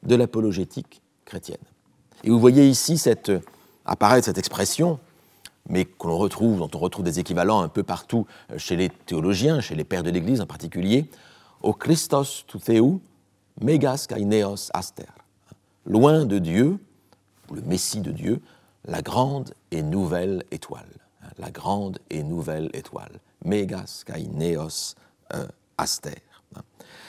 [0.03, 1.57] de l'apologétique chrétienne.
[2.23, 3.31] Et vous voyez ici cette,
[3.87, 4.99] apparaître cette expression,
[5.69, 8.25] mais retrouve, dont on retrouve des équivalents un peu partout
[8.57, 11.09] chez les théologiens, chez les pères de l'Église en particulier,
[11.61, 12.99] au Christos tu theu,
[13.59, 15.05] megas kaineos aster.
[15.85, 16.79] Loin de Dieu,
[17.51, 18.41] le Messie de Dieu,
[18.85, 20.87] la grande et nouvelle étoile.
[21.37, 23.19] La grande et nouvelle étoile.
[23.43, 24.95] Megas kaineos
[25.33, 26.21] euh, aster.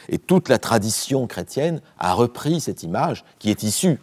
[0.08, 4.00] Et toute la tradition chrétienne a repris cette image qui est issue,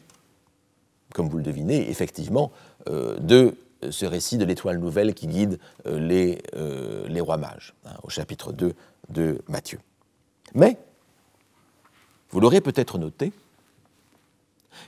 [1.15, 2.51] comme vous le devinez, effectivement,
[2.89, 3.55] euh, de
[3.89, 8.09] ce récit de l'étoile nouvelle qui guide euh, les, euh, les rois mages, hein, au
[8.09, 8.73] chapitre 2
[9.09, 9.79] de Matthieu.
[10.53, 10.77] Mais,
[12.31, 13.31] vous l'aurez peut-être noté,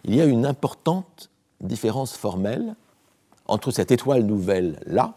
[0.03, 1.29] il y a une importante
[1.61, 2.75] différence formelle
[3.45, 5.13] entre cette étoile nouvelle-là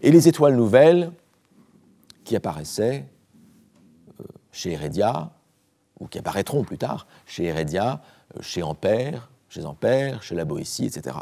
[0.00, 1.12] et les étoiles nouvelles
[2.24, 3.04] qui apparaissaient
[4.52, 5.30] chez Hérédia,
[6.00, 8.00] ou qui apparaîtront plus tard chez Hérédia,
[8.40, 11.16] chez Ampère, chez Ampère, chez la Boétie, etc.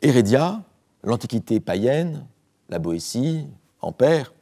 [0.00, 0.62] Hérédia,
[1.02, 2.26] l'Antiquité païenne,
[2.68, 3.46] la Boétie,
[3.80, 4.32] Ampère,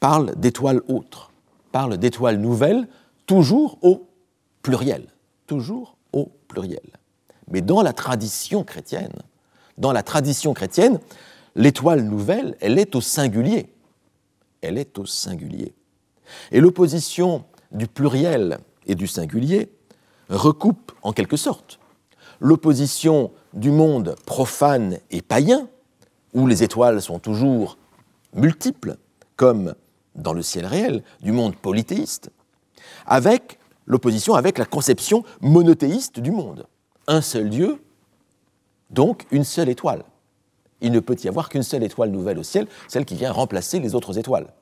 [0.00, 1.32] parle d'étoiles autres,
[1.72, 2.88] parle d'étoiles nouvelles,
[3.26, 4.08] toujours au
[4.62, 5.06] pluriel,
[5.46, 6.86] toujours au pluriel.
[7.48, 9.12] Mais dans la tradition chrétienne,
[9.78, 11.00] dans la tradition chrétienne,
[11.54, 13.72] l'étoile nouvelle, elle est au singulier
[14.66, 15.74] elle est au singulier.
[16.50, 19.70] Et l'opposition du pluriel et du singulier
[20.28, 21.78] recoupe en quelque sorte
[22.40, 25.68] l'opposition du monde profane et païen,
[26.34, 27.78] où les étoiles sont toujours
[28.34, 28.96] multiples,
[29.36, 29.74] comme
[30.14, 32.30] dans le ciel réel, du monde polythéiste,
[33.06, 36.66] avec l'opposition avec la conception monothéiste du monde.
[37.06, 37.82] Un seul Dieu,
[38.90, 40.04] donc une seule étoile
[40.80, 43.80] il ne peut y avoir qu'une seule étoile nouvelle au ciel, celle qui vient remplacer
[43.80, 44.52] les autres étoiles.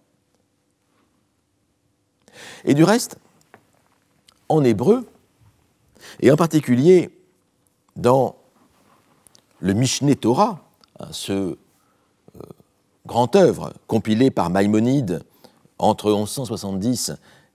[2.65, 3.19] Et du reste,
[4.49, 5.07] en hébreu,
[6.21, 7.11] et en particulier
[7.97, 8.37] dans
[9.61, 10.65] le Mishneh Torah,
[11.01, 11.57] hein, ce euh,
[13.07, 15.23] grand œuvre compilé par Maïmonide
[15.79, 17.13] entre 1170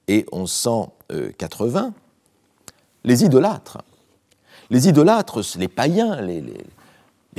[0.07, 1.93] et 1180,
[3.03, 3.79] les idolâtres,
[4.69, 6.43] les idolâtres, les païens, les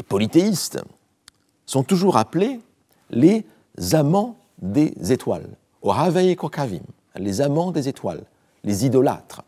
[0.08, 0.80] polythéistes,
[1.66, 2.60] sont toujours appelés
[3.10, 3.44] les
[3.92, 5.48] amants des étoiles,
[7.16, 8.24] les amants des étoiles,
[8.64, 9.42] les idolâtres.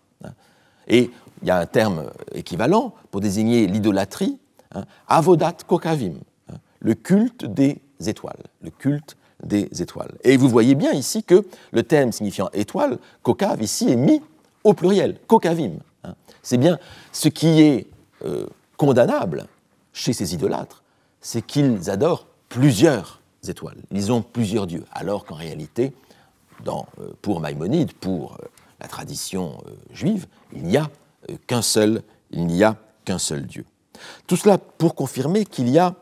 [0.88, 1.10] Et
[1.42, 4.38] il y a un terme équivalent pour désigner l'idolâtrie,
[4.74, 6.14] hein, avodat kokavim,
[6.50, 10.12] hein, le culte des étoiles, le culte des étoiles.
[10.24, 14.22] Et vous voyez bien ici que le terme signifiant étoile, kokav, ici est mis
[14.64, 15.78] au pluriel, kokavim.
[16.04, 16.14] Hein.
[16.42, 16.78] C'est bien
[17.12, 17.86] ce qui est
[18.24, 19.46] euh, condamnable
[19.92, 20.82] chez ces idolâtres,
[21.20, 23.78] c'est qu'ils adorent plusieurs étoiles.
[23.90, 25.92] Ils ont plusieurs dieux, alors qu'en réalité,
[26.68, 28.46] euh, pour Maïmonide, pour euh,
[28.80, 30.90] la tradition euh, juive, il n'y a
[31.46, 33.64] qu'un seul, il n'y a qu'un seul Dieu.
[34.26, 35.94] Tout cela pour confirmer qu'il y a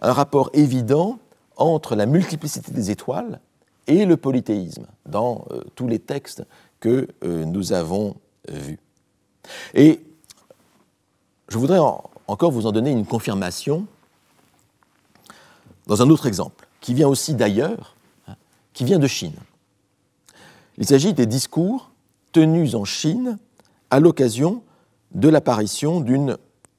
[0.00, 1.18] un rapport évident
[1.56, 3.40] entre la multiplicité des étoiles
[3.86, 6.44] et le polythéisme dans tous les textes
[6.80, 8.16] que nous avons
[8.48, 8.78] vus.
[9.74, 10.00] Et
[11.48, 11.78] je voudrais
[12.26, 13.86] encore vous en donner une confirmation
[15.86, 17.96] dans un autre exemple, qui vient aussi d'ailleurs,
[18.28, 18.36] hein,
[18.72, 19.34] qui vient de Chine.
[20.78, 21.90] Il s'agit des discours
[22.30, 23.38] tenus en Chine
[23.92, 24.62] à l'occasion
[25.14, 26.38] de l'apparition d'une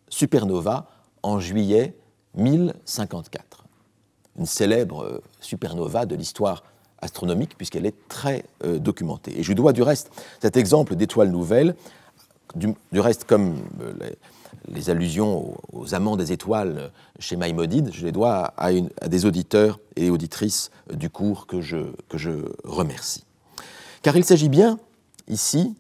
[0.10, 0.88] supernova
[1.22, 1.96] en juillet
[2.36, 3.66] 1054.
[4.40, 6.64] Une célèbre supernova de l'histoire
[7.02, 9.40] astronomique puisqu'elle est très euh, documentée.
[9.40, 10.10] Et je dois du reste
[10.42, 11.76] cet exemple d'étoile nouvelle,
[12.56, 13.94] du, reste comme euh,
[14.68, 18.72] les, allusions aux, amants des étoiles chez Maïmonide, je les dois à,
[19.08, 21.78] des auditeurs et auditrices du cours que je,
[22.10, 22.32] que je
[22.64, 23.24] remercie.
[24.02, 24.80] Car il s'agit bien
[25.28, 25.76] ici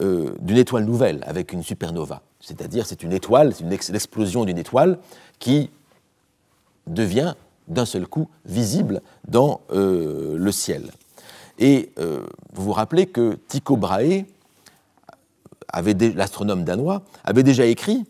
[0.00, 2.22] euh, d'une étoile nouvelle avec une supernova.
[2.40, 4.98] C'est-à-dire c'est une étoile, c'est l'explosion d'une étoile
[5.38, 5.70] qui
[6.88, 7.34] devient
[7.68, 10.90] d'un seul coup visible dans euh, le ciel.
[11.60, 12.24] Et euh,
[12.54, 14.24] vous vous rappelez que Tycho Brahe,
[16.16, 18.04] l'astronome danois, avait déjà écrit,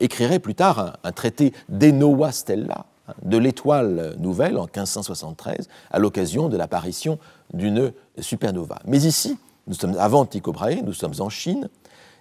[0.00, 6.48] écrirait plus tard un, traité d'Enoa Stella, hein, de l'étoile nouvelle en 1573, à l'occasion
[6.48, 7.20] de l'apparition
[7.54, 8.80] d'une supernova.
[8.86, 11.68] Mais ici, nous sommes avant Tycho Brahe, nous sommes en Chine,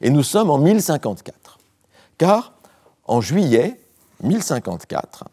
[0.01, 1.59] et nous sommes en 1054.
[2.17, 2.53] Car
[3.05, 3.79] en juillet
[4.23, 5.25] 1054,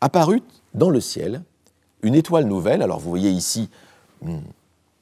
[0.00, 0.42] apparut
[0.74, 1.42] dans le ciel
[2.02, 2.82] une étoile nouvelle.
[2.82, 3.70] Alors vous voyez ici
[4.22, 4.42] une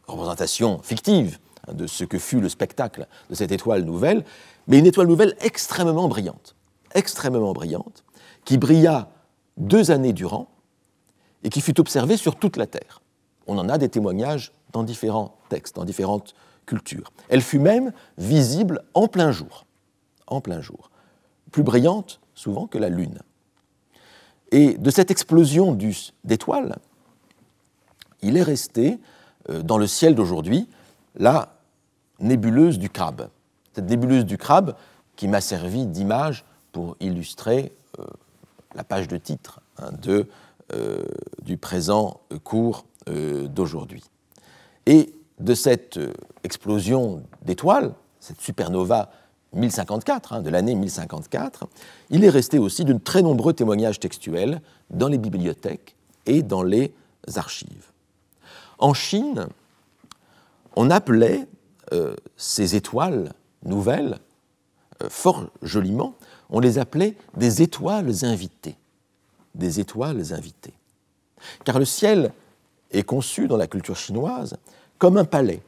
[0.07, 1.39] représentation fictive
[1.70, 4.24] de ce que fut le spectacle de cette étoile nouvelle,
[4.66, 6.55] mais une étoile nouvelle extrêmement brillante,
[6.95, 8.05] extrêmement brillante,
[8.45, 9.11] qui brilla
[9.57, 10.49] deux années durant
[11.43, 13.03] et qui fut observée sur toute la Terre.
[13.47, 16.35] On en a des témoignages dans différents textes, dans différentes
[16.66, 17.12] cultures.
[17.29, 19.66] Elle fut même visible en plein jour,
[20.27, 20.91] en plein jour,
[21.51, 23.19] plus brillante souvent que la Lune.
[24.51, 25.77] Et de cette explosion
[26.25, 26.77] d'étoiles,
[28.23, 28.99] il est resté
[29.51, 30.69] euh, dans le ciel d'aujourd'hui
[31.16, 31.55] la
[32.21, 33.29] nébuleuse du crabe.
[33.75, 34.77] Cette nébuleuse du crabe
[35.16, 38.05] qui m'a servi d'image pour illustrer euh,
[38.75, 39.91] la page de titre hein,
[40.73, 41.03] euh,
[41.43, 44.05] du présent cours d'aujourd'hui.
[44.89, 46.01] Et de cette
[46.45, 49.11] explosion d'étoiles, cette supernova
[49.53, 51.68] 1054, hein, de l'année 1054,
[52.09, 56.95] il est resté aussi de très nombreux témoignages textuels dans les bibliothèques et dans les
[57.36, 57.93] archives.
[58.78, 59.49] En Chine,
[60.74, 61.47] on appelait
[61.93, 63.34] euh, ces étoiles
[63.64, 64.16] nouvelles,
[65.03, 66.14] euh, fort joliment,
[66.49, 68.78] on les appelait des étoiles invitées.
[69.55, 70.72] Des étoiles invitées.
[71.64, 72.32] Car le ciel
[72.91, 74.57] est conçu dans la culture chinoise
[74.99, 75.61] comme un palais,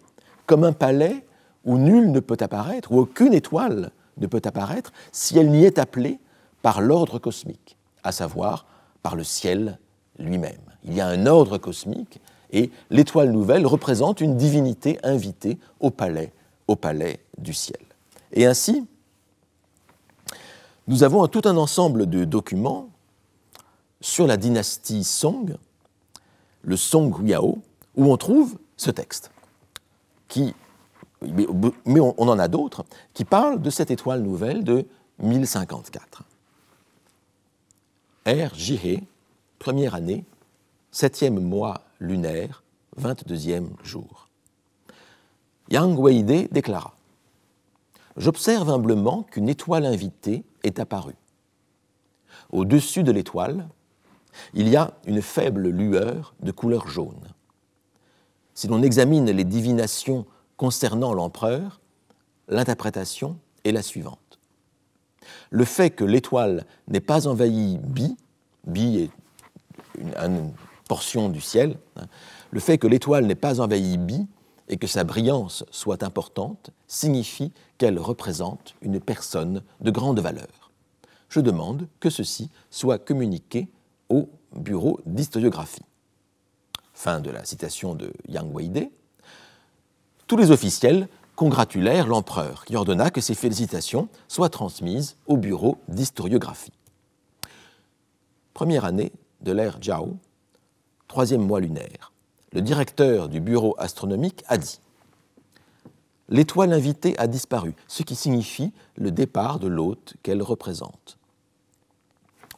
[0.46, 1.24] comme un palais
[1.64, 5.78] où nul ne peut apparaître, où aucune étoile ne peut apparaître si elle n'y est
[5.78, 6.18] appelée
[6.62, 8.66] par l'ordre cosmique, à savoir
[9.02, 9.78] par le ciel
[10.18, 10.60] lui-même.
[10.84, 12.20] Il y a un ordre cosmique
[12.52, 16.32] et l'étoile nouvelle représente une divinité invitée au palais,
[16.68, 17.80] au palais du ciel.
[18.32, 18.86] Et ainsi,
[20.88, 22.88] nous avons tout un ensemble de documents
[24.00, 25.56] sur la dynastie Song,
[26.62, 27.58] le Song Yao,
[27.96, 29.30] où on trouve ce texte,
[30.28, 30.54] qui
[31.84, 34.86] mais on, en a d'autres qui parlent de cette étoile nouvelle de
[35.18, 36.22] 1054.
[38.26, 38.54] R.
[38.54, 39.02] Jihé,
[39.58, 40.24] première année,
[40.92, 42.62] septième mois lunaire,
[42.98, 44.28] 22e jour.
[45.68, 46.94] Yang Weide déclara
[48.16, 51.16] J'observe humblement qu'une étoile invitée est apparue.
[52.50, 53.68] Au-dessus de l'étoile,
[54.54, 57.34] il y a une faible lueur de couleur jaune.
[58.60, 60.26] Si l'on examine les divinations
[60.58, 61.80] concernant l'empereur,
[62.46, 64.38] l'interprétation est la suivante.
[65.48, 68.18] Le fait que l'étoile n'ait pas envahi Bi,
[68.66, 69.10] Bi est
[69.96, 70.52] une,
[70.86, 72.04] portion du ciel, hein,
[72.50, 74.26] le fait que l'étoile n'ait pas envahi Bi
[74.68, 80.70] et que sa brillance soit importante signifie qu'elle représente une personne de grande valeur.
[81.30, 83.68] Je demande que ceci soit communiqué
[84.10, 85.80] au bureau d'historiographie.
[87.00, 88.90] Fin de la citation de Yang Weide
[90.26, 96.74] tous les officiels congratulèrent l'empereur, qui ordonna que ces félicitations soient transmises au bureau d'historiographie.
[98.52, 100.18] Première année de l'ère Zhao,
[101.08, 102.12] troisième mois lunaire.
[102.52, 104.78] Le directeur du bureau astronomique a dit
[106.28, 111.16] L'étoile invitée a disparu, ce qui signifie le départ de l'hôte qu'elle représente.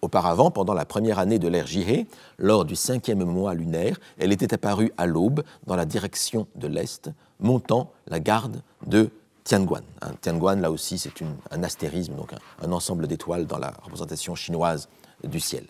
[0.03, 4.53] Auparavant, pendant la première année de l'ère Jihé, lors du cinquième mois lunaire, elle était
[4.53, 9.11] apparue à l'aube dans la direction de l'Est, montant la garde de
[9.45, 9.85] Tianguan.
[10.21, 11.13] Tianguan, là aussi, c'est
[11.53, 12.33] un astérisme, donc
[12.63, 14.89] un, ensemble d'étoiles dans la représentation chinoise
[15.23, 15.67] du ciel.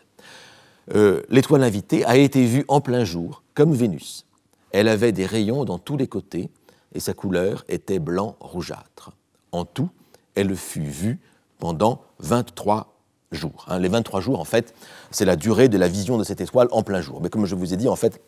[0.95, 4.25] Euh, l'étoile invitée a été vue en plein jour, comme Vénus.
[4.71, 6.49] Elle avait des rayons dans tous les côtés
[6.95, 9.11] et sa couleur était blanc rougeâtre.
[9.53, 9.91] En tout,
[10.35, 11.21] elle fut vue
[11.59, 12.92] pendant 23
[13.33, 13.67] jours.
[13.69, 13.79] Hein.
[13.79, 14.75] Les 23 jours, en fait,
[15.11, 17.21] c'est la durée de la vision de cette étoile en plein jour.
[17.23, 18.21] Mais comme je vous ai dit, en fait,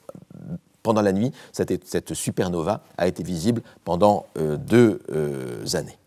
[0.82, 5.98] pendant la nuit, cette, supernova a été visible pendant euh, deux euh, années.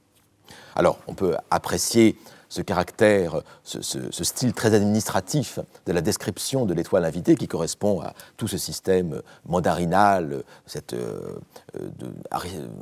[0.75, 2.15] Alors, on peut apprécier
[2.49, 8.13] ce caractère, ce, style très administratif de la description de l'étoile invitée qui correspond à
[8.37, 11.37] tout ce système mandarinal, cet euh,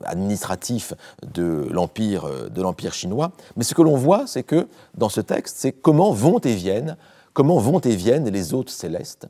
[0.04, 0.94] administratif
[1.34, 3.32] de l'empire de l'empire chinois.
[3.56, 6.98] Mais ce que l'on voit, c'est que dans ce texte, c'est comment vont et viennent,
[7.34, 9.28] comment vont et viennent les hôtes célestes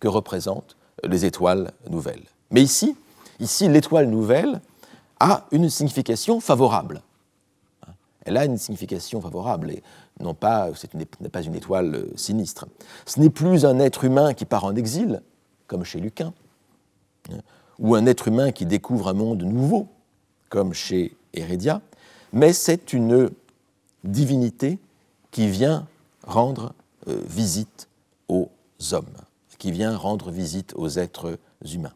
[0.00, 2.24] que représentent les étoiles nouvelles.
[2.50, 2.96] Mais ici,
[3.40, 4.60] ici l'étoile nouvelle
[5.20, 7.02] a une signification favorable
[8.24, 9.82] elle a une signification favorable et
[10.20, 12.66] non pas, ce n'est pas une étoile euh, sinistre.
[13.06, 15.22] Ce n'est plus un être humain qui part en exil,
[15.66, 16.32] comme chez Lucain,
[17.30, 17.38] hein,
[17.78, 19.86] ou un être humain qui découvre un monde nouveau,
[20.48, 21.80] comme chez Hérédia,
[22.32, 23.30] mais c'est une
[24.04, 24.78] divinité
[25.30, 25.86] qui vient
[26.26, 26.74] rendre
[27.08, 27.88] euh, visite
[28.28, 28.50] aux
[28.92, 29.06] hommes,
[29.58, 31.38] qui vient rendre visite aux êtres
[31.72, 31.94] humains.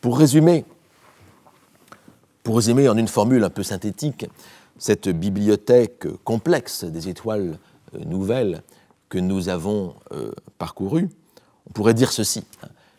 [0.00, 0.64] Pour résumer,
[2.42, 4.26] pour résumer en une formule un peu synthétique,
[4.78, 7.58] cette bibliothèque complexe des étoiles
[7.94, 8.62] euh, nouvelles
[9.08, 11.08] que nous avons euh, parcourue,
[11.68, 12.44] on pourrait dire ceci.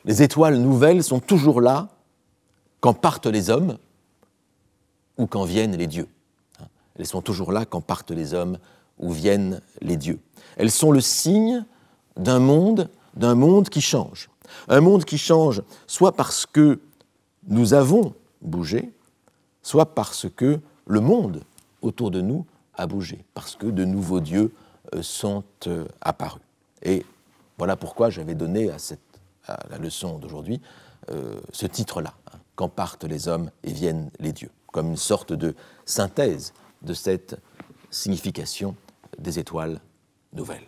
[0.05, 1.89] Les étoiles nouvelles sont toujours là
[2.79, 3.77] quand partent les hommes
[5.17, 6.07] ou quand viennent les dieux.
[6.97, 8.57] Elles sont toujours là quand partent les hommes
[8.97, 10.19] ou viennent les dieux.
[10.57, 11.65] Elles sont le signe
[12.17, 14.29] d'un monde, d'un monde qui change.
[14.67, 16.79] Un monde qui change soit parce que
[17.47, 18.91] nous avons bougé,
[19.61, 21.41] soit parce que le monde
[21.81, 24.53] autour de nous a bougé, parce que de nouveaux dieux
[24.95, 26.41] euh, sont euh, apparus.
[26.81, 27.05] Et
[27.57, 28.99] voilà pourquoi j'avais donné à, cette,
[29.69, 30.61] la leçon d'aujourd'hui
[31.11, 35.33] euh, ce titre-là, hein, Quand partent les hommes et viennent les dieux, comme une sorte
[35.33, 35.55] de
[35.85, 37.37] synthèse de cette
[37.89, 38.75] signification
[39.17, 39.81] des étoiles
[40.33, 40.67] nouvelles.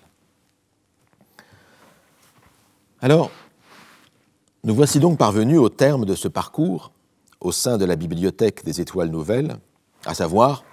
[3.01, 3.31] Alors,
[4.63, 6.91] nous voici donc parvenus au terme de ce parcours
[7.39, 9.57] au sein de la bibliothèque des étoiles nouvelles,
[10.05, 10.63] à savoir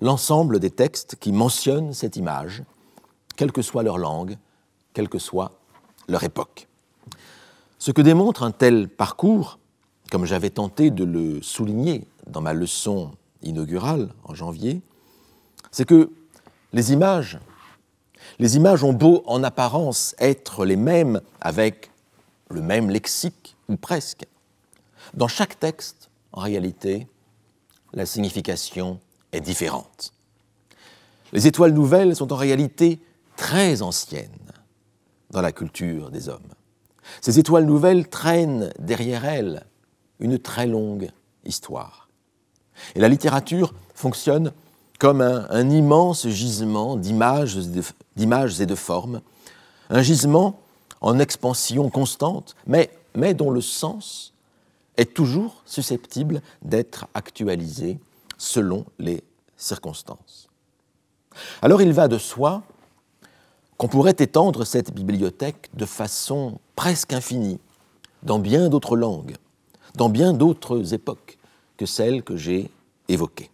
[0.00, 2.62] l'ensemble des textes qui mentionnent cette image,
[3.36, 4.36] quelle que soit leur langue,
[4.92, 5.52] quelle que soit
[6.08, 6.68] leur époque.
[7.78, 9.58] Ce que démontre un tel parcours,
[10.10, 13.12] comme j'avais tenté de le souligner dans ma leçon
[13.42, 14.82] inaugurale en janvier,
[15.70, 16.10] c'est que
[16.72, 17.38] les images,
[18.38, 21.90] les images ont beau en apparence être les mêmes avec
[22.48, 24.26] le même lexique ou presque,
[25.14, 27.06] dans chaque texte, en réalité,
[27.92, 29.00] la signification
[29.32, 30.12] est différente.
[31.32, 33.00] Les étoiles nouvelles sont en réalité
[33.36, 34.30] très anciennes
[35.30, 36.52] dans la culture des hommes.
[37.20, 39.64] Ces étoiles nouvelles traînent derrière elles
[40.20, 41.10] une très longue
[41.44, 42.08] histoire.
[42.94, 44.52] Et la littérature fonctionne
[44.98, 49.20] comme un, immense gisement d'images et de formes,
[49.90, 50.60] un gisement
[51.00, 54.32] en expansion constante, mais, mais dont le sens
[54.96, 57.98] est toujours susceptible d'être actualisé
[58.42, 59.22] selon les
[59.56, 60.48] circonstances.
[61.62, 62.62] Alors il va de soi
[63.76, 67.60] qu'on pourrait étendre cette bibliothèque de façon presque infinie
[68.24, 69.36] dans bien d'autres langues,
[69.94, 71.38] dans bien d'autres époques
[71.76, 72.68] que celles que j'ai
[73.08, 73.50] évoquées.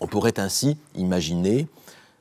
[0.00, 1.68] On pourrait ainsi imaginer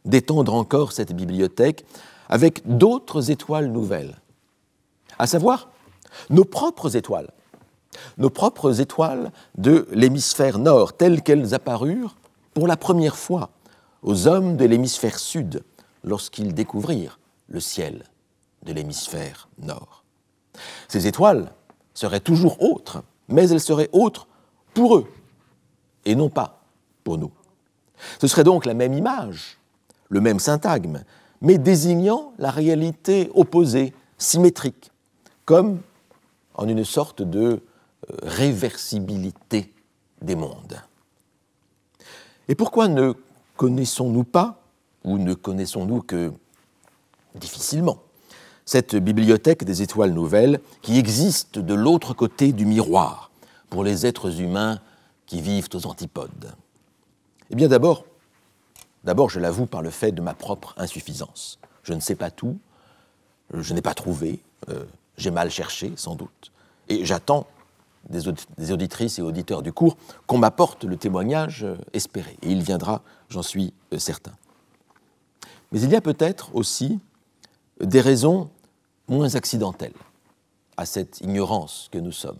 [0.03, 1.86] d'étendre encore cette bibliothèque
[2.28, 4.19] avec d'autres étoiles nouvelles,
[5.17, 5.69] à savoir
[6.30, 7.32] nos propres étoiles,
[8.17, 12.15] nos propres étoiles de l'hémisphère nord, telles qu'elles apparurent
[12.53, 13.49] pour la première fois
[14.01, 15.63] aux hommes de l'hémisphère sud
[16.03, 18.03] lorsqu'ils découvrirent le ciel
[18.63, 20.03] de l'hémisphère nord.
[20.87, 21.51] Ces étoiles
[21.93, 24.27] seraient toujours autres, mais elles seraient autres
[24.73, 25.07] pour eux
[26.05, 26.61] et non pas
[27.03, 27.31] pour nous.
[28.19, 29.57] Ce serait donc la même image,
[30.09, 31.03] le même syntagme,
[31.41, 34.91] mais désignant la réalité opposée, symétrique,
[35.45, 35.80] comme
[36.55, 37.61] en une sorte de
[38.21, 39.73] réversibilité
[40.21, 40.81] des mondes.
[42.47, 43.13] Et pourquoi ne
[43.55, 44.61] connaissons-nous pas,
[45.03, 46.34] ou ne connaissons-nous que
[47.35, 47.99] difficilement,
[48.65, 53.31] cette bibliothèque des étoiles nouvelles qui existe de l'autre côté du miroir
[53.69, 54.80] pour les êtres humains
[55.25, 56.53] qui vivent aux antipodes?
[57.49, 58.05] Eh bien d'abord,
[59.03, 61.59] d'abord je l'avoue par le fait de ma propre insuffisance.
[61.84, 62.57] Je ne sais pas tout,
[63.53, 64.39] je n'ai pas trouvé,
[64.69, 64.85] euh,
[65.17, 66.51] j'ai mal cherché sans doute,
[66.88, 67.47] et j'attends
[68.09, 69.97] des auditrices et auditeurs du cours
[70.27, 72.38] qu'on m'apporte le témoignage euh, espéré.
[72.41, 74.34] Et il viendra, j'en suis euh, certain.
[75.71, 76.99] Mais il y a peut-être aussi
[77.80, 78.49] des raisons
[79.07, 79.93] moins accidentelles
[80.77, 82.39] à cette ignorance que nous sommes,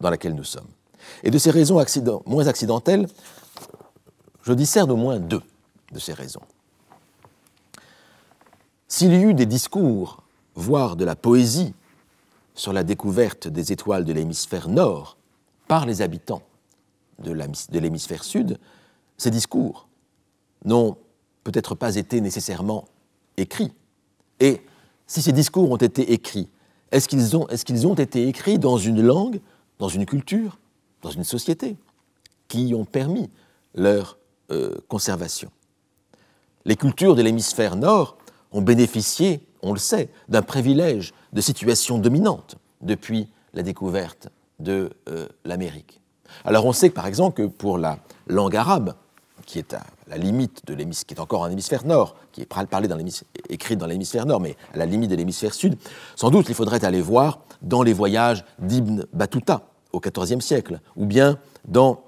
[0.00, 0.68] dans laquelle nous sommes.
[1.22, 1.82] Et de ces raisons
[2.26, 3.06] moins accidentelles,
[4.42, 5.42] je discerne au moins deux
[5.92, 6.42] de ces raisons.
[8.88, 10.22] s'il y eut des discours,
[10.54, 11.74] voire de la poésie,
[12.54, 15.16] sur la découverte des étoiles de l'hémisphère nord
[15.68, 16.42] par les habitants
[17.18, 18.58] de l'hémisphère sud,
[19.16, 19.88] ces discours
[20.64, 20.96] n'ont
[21.44, 22.86] peut-être pas été nécessairement
[23.36, 23.72] écrits.
[24.40, 24.62] Et
[25.06, 26.48] si ces discours ont été écrits,
[26.90, 27.36] est-ce qu'ils
[27.86, 29.40] ont, été écrits dans une langue,
[29.78, 30.58] dans une culture,
[31.02, 31.76] dans une société
[32.48, 33.30] qui ont permis
[33.74, 34.18] leur
[34.50, 35.50] euh, conservation?
[36.64, 38.16] Les cultures de l'hémisphère nord
[38.52, 44.28] ont bénéficié, on le sait, d'un privilège de situation dominante depuis la découverte
[44.60, 46.00] de euh, l'Amérique.
[46.44, 48.94] Alors on sait par exemple que pour la langue arabe,
[49.44, 52.46] qui est à la limite de l'hémisphère, qui est encore en hémisphère nord, qui est
[52.46, 52.98] parlé dans
[53.50, 55.76] écrite dans l'hémisphère nord, mais à la limite de l'hémisphère sud,
[56.16, 59.62] sans doute il faudrait aller voir dans les voyages d'Ibn Battuta
[59.92, 62.00] au XIVe siècle, ou bien dans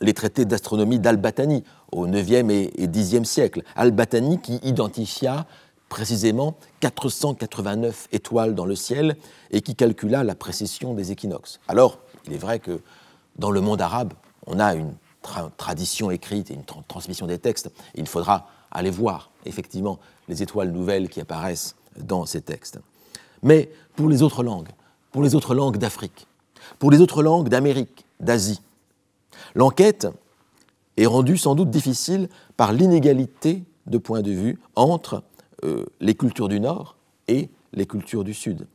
[0.00, 3.62] les traités d'astronomie d'Al-Batani au IXe et Xe siècle.
[3.76, 5.46] Al-Batani qui identifia
[5.88, 9.16] précisément 489 étoiles dans le ciel
[9.50, 11.60] et qui calcula la précession des équinoxes.
[11.68, 12.80] Alors, il est vrai que
[13.36, 14.14] dans le monde arabe,
[14.46, 14.94] on a une
[15.56, 17.70] tradition écrite et une transmission des textes.
[17.94, 19.98] il faudra aller voir effectivement
[20.28, 22.78] les étoiles nouvelles qui apparaissent dans ces textes.
[23.42, 24.68] Mais pour les autres langues,
[25.12, 26.26] pour les autres langues d'Afrique,
[26.78, 28.60] pour les autres langues d'Amérique, d'Asie,
[29.54, 30.06] l'enquête
[30.96, 35.22] est rendue sans doute difficile par l'inégalité de point de vue entre
[35.66, 36.96] euh, les cultures du Nord
[37.28, 38.66] et les cultures du Sud.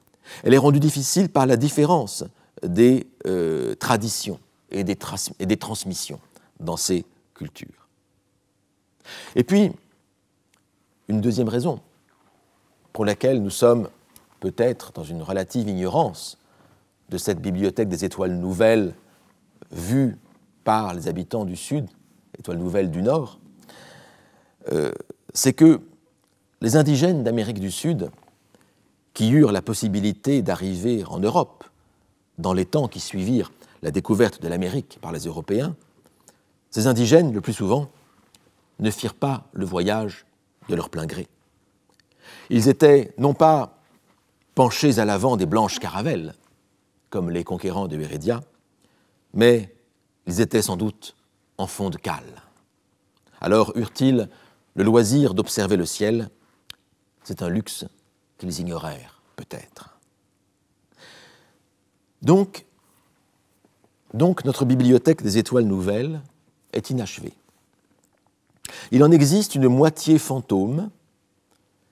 [0.43, 2.26] Elle est rendue difficile par la différence
[2.63, 4.39] des euh, traditions
[4.72, 4.95] et des,
[5.57, 6.19] transmissions
[6.59, 7.88] dans ces cultures.
[9.35, 9.72] Et puis,
[11.07, 11.81] une deuxième raison
[12.93, 13.89] pour laquelle nous sommes
[14.39, 16.38] peut-être dans une relative ignorance
[17.09, 18.93] de cette bibliothèque des étoiles nouvelles
[19.72, 20.18] vue
[20.63, 21.88] par les habitants du Sud,
[22.38, 23.39] étoiles nouvelles du Nord,
[24.72, 24.91] euh,
[25.34, 25.81] c'est que
[26.61, 28.11] les indigènes d'Amérique du Sud,
[29.13, 31.63] qui eurent la possibilité d'arriver en Europe
[32.38, 33.51] dans les temps qui suivirent
[33.81, 35.75] la découverte de l'Amérique par les Européens,
[36.69, 37.89] ces indigènes, le plus souvent,
[38.79, 40.25] ne firent pas le voyage
[40.69, 41.27] de leur plein gré.
[42.49, 43.79] Ils étaient non pas
[44.55, 46.33] penchés à l'avant des blanches caravelles,
[47.09, 48.41] comme les conquérants de Hérédia,
[49.33, 49.75] mais
[50.27, 51.15] ils étaient sans doute
[51.57, 52.43] en fond de cale.
[53.41, 54.29] Alors eurent-ils
[54.75, 56.29] le loisir d'observer le ciel
[57.23, 57.85] C'est un luxe
[58.38, 59.98] qu'ils ignorèrent peut-être.
[62.22, 62.65] Donc,
[64.14, 66.22] notre bibliothèque des étoiles nouvelles
[66.73, 67.34] est inachevé.
[68.91, 70.89] Il en existe une moitié fantôme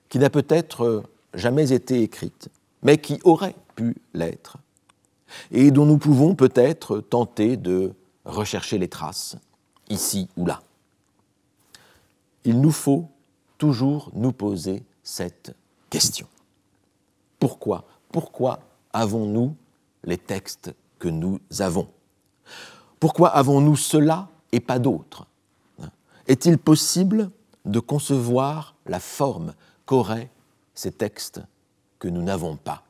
[0.08, 1.04] qui n'a peut-être
[1.34, 2.48] jamais été écrite,
[2.82, 4.58] mais qui aurait pu l'être,
[5.50, 7.92] et dont nous pouvons peut-être tenter de
[8.24, 9.36] rechercher les traces,
[9.88, 10.62] ici ou là.
[12.44, 13.08] Il nous faut
[13.58, 15.56] toujours nous poser cette
[15.90, 16.28] question.
[17.40, 18.60] Pourquoi Pourquoi
[18.92, 19.56] avons-nous
[20.04, 21.88] les textes que nous avons?
[23.00, 25.26] Pourquoi avons-nous cela et pas d'autres?
[26.28, 27.30] Est-il possible
[27.64, 29.54] de concevoir la forme
[29.84, 30.30] qu'auraient
[30.74, 31.40] ces textes
[31.98, 32.84] que nous n'avons pas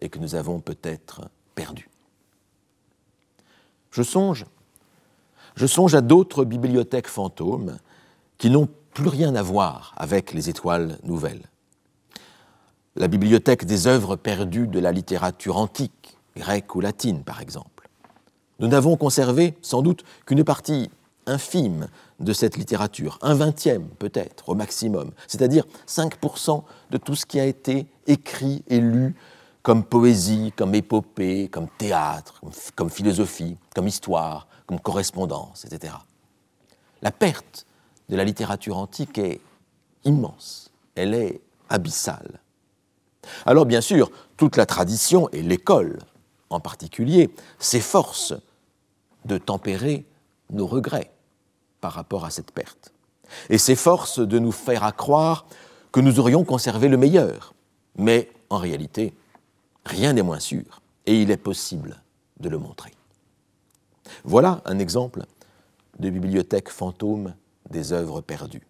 [0.00, 1.88] et que nous avons peut-être perdus?
[3.92, 4.46] Je songe,
[5.54, 7.78] je songe à d'autres bibliothèques fantômes
[8.36, 11.51] qui n'ont plus rien à voir avec les étoiles nouvelles.
[12.96, 17.72] La bibliothèque des œuvres perdues de la littérature antique, grecque ou latine par exemple
[18.62, 20.88] nous n'avons conservé sans doute qu'une partie
[21.26, 21.88] infime
[22.20, 27.44] de cette littérature, un vingtième peut-être au maximum, c'est-à-dire 5% de tout ce qui a
[27.44, 29.16] été écrit et lu
[29.62, 32.40] comme poésie, comme épopée, comme théâtre,
[32.76, 35.94] comme philosophie, comme histoire, comme correspondance, etc.
[37.02, 37.66] La perte
[38.08, 39.40] de la littérature antique est
[40.04, 42.40] immense, elle est abyssale.
[43.46, 45.98] Alors bien sûr, toute la tradition et l'école
[46.50, 48.34] en particulier s'efforcent
[49.24, 50.04] de tempérer
[50.50, 51.10] nos regrets
[51.80, 52.92] par rapport à cette perte,
[53.48, 55.46] et s'efforce de nous faire accroire
[55.90, 57.54] que nous aurions conservé le meilleur.
[57.96, 59.14] Mais en réalité,
[59.84, 62.02] rien n'est moins sûr, et il est possible
[62.40, 62.92] de le montrer.
[64.24, 65.24] Voilà un exemple
[65.98, 67.34] de bibliothèque fantôme
[67.70, 68.66] des œuvres perdues.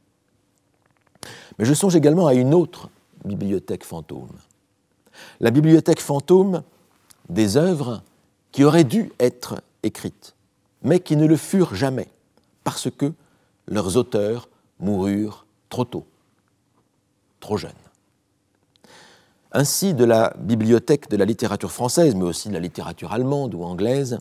[1.59, 2.89] Mais je songe également à une autre
[3.25, 4.33] bibliothèque fantôme,
[5.41, 6.63] la bibliothèque fantôme
[7.29, 8.03] des œuvres
[8.51, 10.35] qui auraient dû être écrites
[10.83, 12.09] mais qui ne le furent jamais,
[12.65, 13.13] parce que
[13.67, 14.49] leurs auteurs
[14.81, 16.07] moururent trop tôt,
[17.41, 17.71] trop jeunes.
[19.53, 23.65] Ainsi de la bibliothèque de la littérature française, mais aussi de la littérature allemande ou
[23.65, 24.19] anglaise,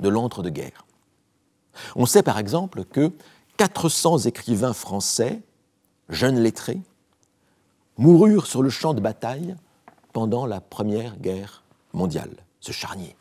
[0.00, 0.86] de l'entre-deux-guerres.
[1.94, 3.12] On sait par exemple que
[3.58, 5.40] 400 écrivains français,
[6.08, 6.80] jeunes lettrés,
[8.00, 9.54] moururent sur le champ de bataille
[10.14, 11.62] pendant la Première Guerre
[11.92, 13.14] mondiale, ce charnier.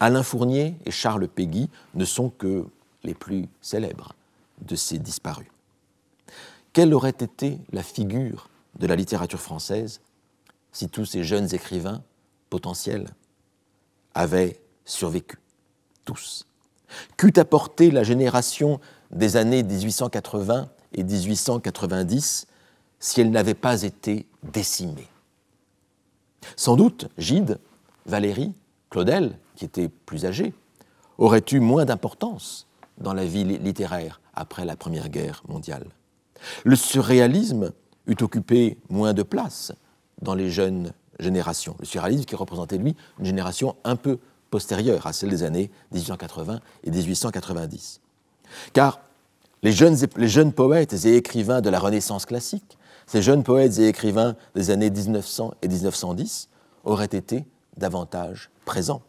[0.00, 2.64] Alain Fournier et Charles Péguy ne sont que
[3.02, 4.14] les plus célèbres
[4.62, 5.50] de ces disparus.
[6.72, 8.48] Quelle aurait été la figure
[8.78, 10.00] de la littérature française
[10.72, 12.02] si tous ces jeunes écrivains
[12.48, 13.10] potentiels
[14.14, 15.38] avaient survécu,
[16.06, 16.46] tous
[17.18, 18.80] Qu'eût apporté la génération
[19.10, 22.46] des années 1880 et 1890
[22.98, 25.08] si elle n'avait pas été décimée
[26.56, 27.58] Sans doute, Gide,
[28.06, 28.52] Valérie,
[28.90, 30.52] Claudel, qui était plus âgé,
[31.18, 32.66] aurait eu moins d'importance
[32.98, 35.86] dans la vie littéraire après la Première Guerre mondiale.
[36.64, 37.72] Le surréalisme
[38.06, 39.72] eût occupé moins de place
[40.20, 41.76] dans les jeunes générations.
[41.78, 44.18] Le surréalisme qui représentait, lui, une génération un peu
[44.50, 48.00] postérieure à celle des années 1880 et 1890.
[48.72, 49.00] Car
[49.62, 53.88] les jeunes, les jeunes poètes et écrivains de la Renaissance classique, ces jeunes poètes et
[53.88, 56.48] écrivains des années 1900 et 1910,
[56.84, 57.44] auraient été
[57.76, 59.02] davantage présents.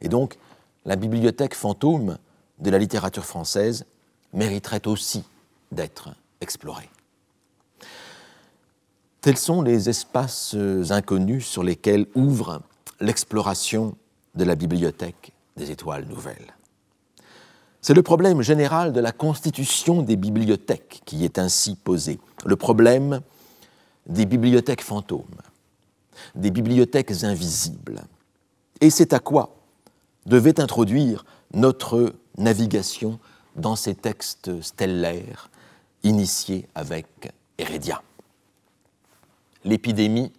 [0.00, 0.38] Et donc,
[0.84, 2.18] la bibliothèque fantôme
[2.58, 3.84] de la littérature française
[4.32, 5.24] mériterait aussi
[5.70, 6.10] d'être
[6.40, 6.88] explorée.
[9.20, 10.56] Tels sont les espaces
[10.90, 12.62] inconnus sur lesquels ouvre
[13.00, 13.96] l'exploration
[14.34, 16.54] de la bibliothèque des étoiles nouvelles.
[17.82, 23.20] C'est le problème général de la constitution des bibliothèques qui est ainsi posé, le problème
[24.06, 25.24] des bibliothèques fantômes,
[26.36, 28.02] des bibliothèques invisibles.
[28.80, 29.56] Et c'est à quoi
[30.26, 33.18] devait introduire notre navigation
[33.56, 35.50] dans ces textes stellaires
[36.04, 38.00] initiés avec Hérédia.
[39.64, 40.32] L'épidémie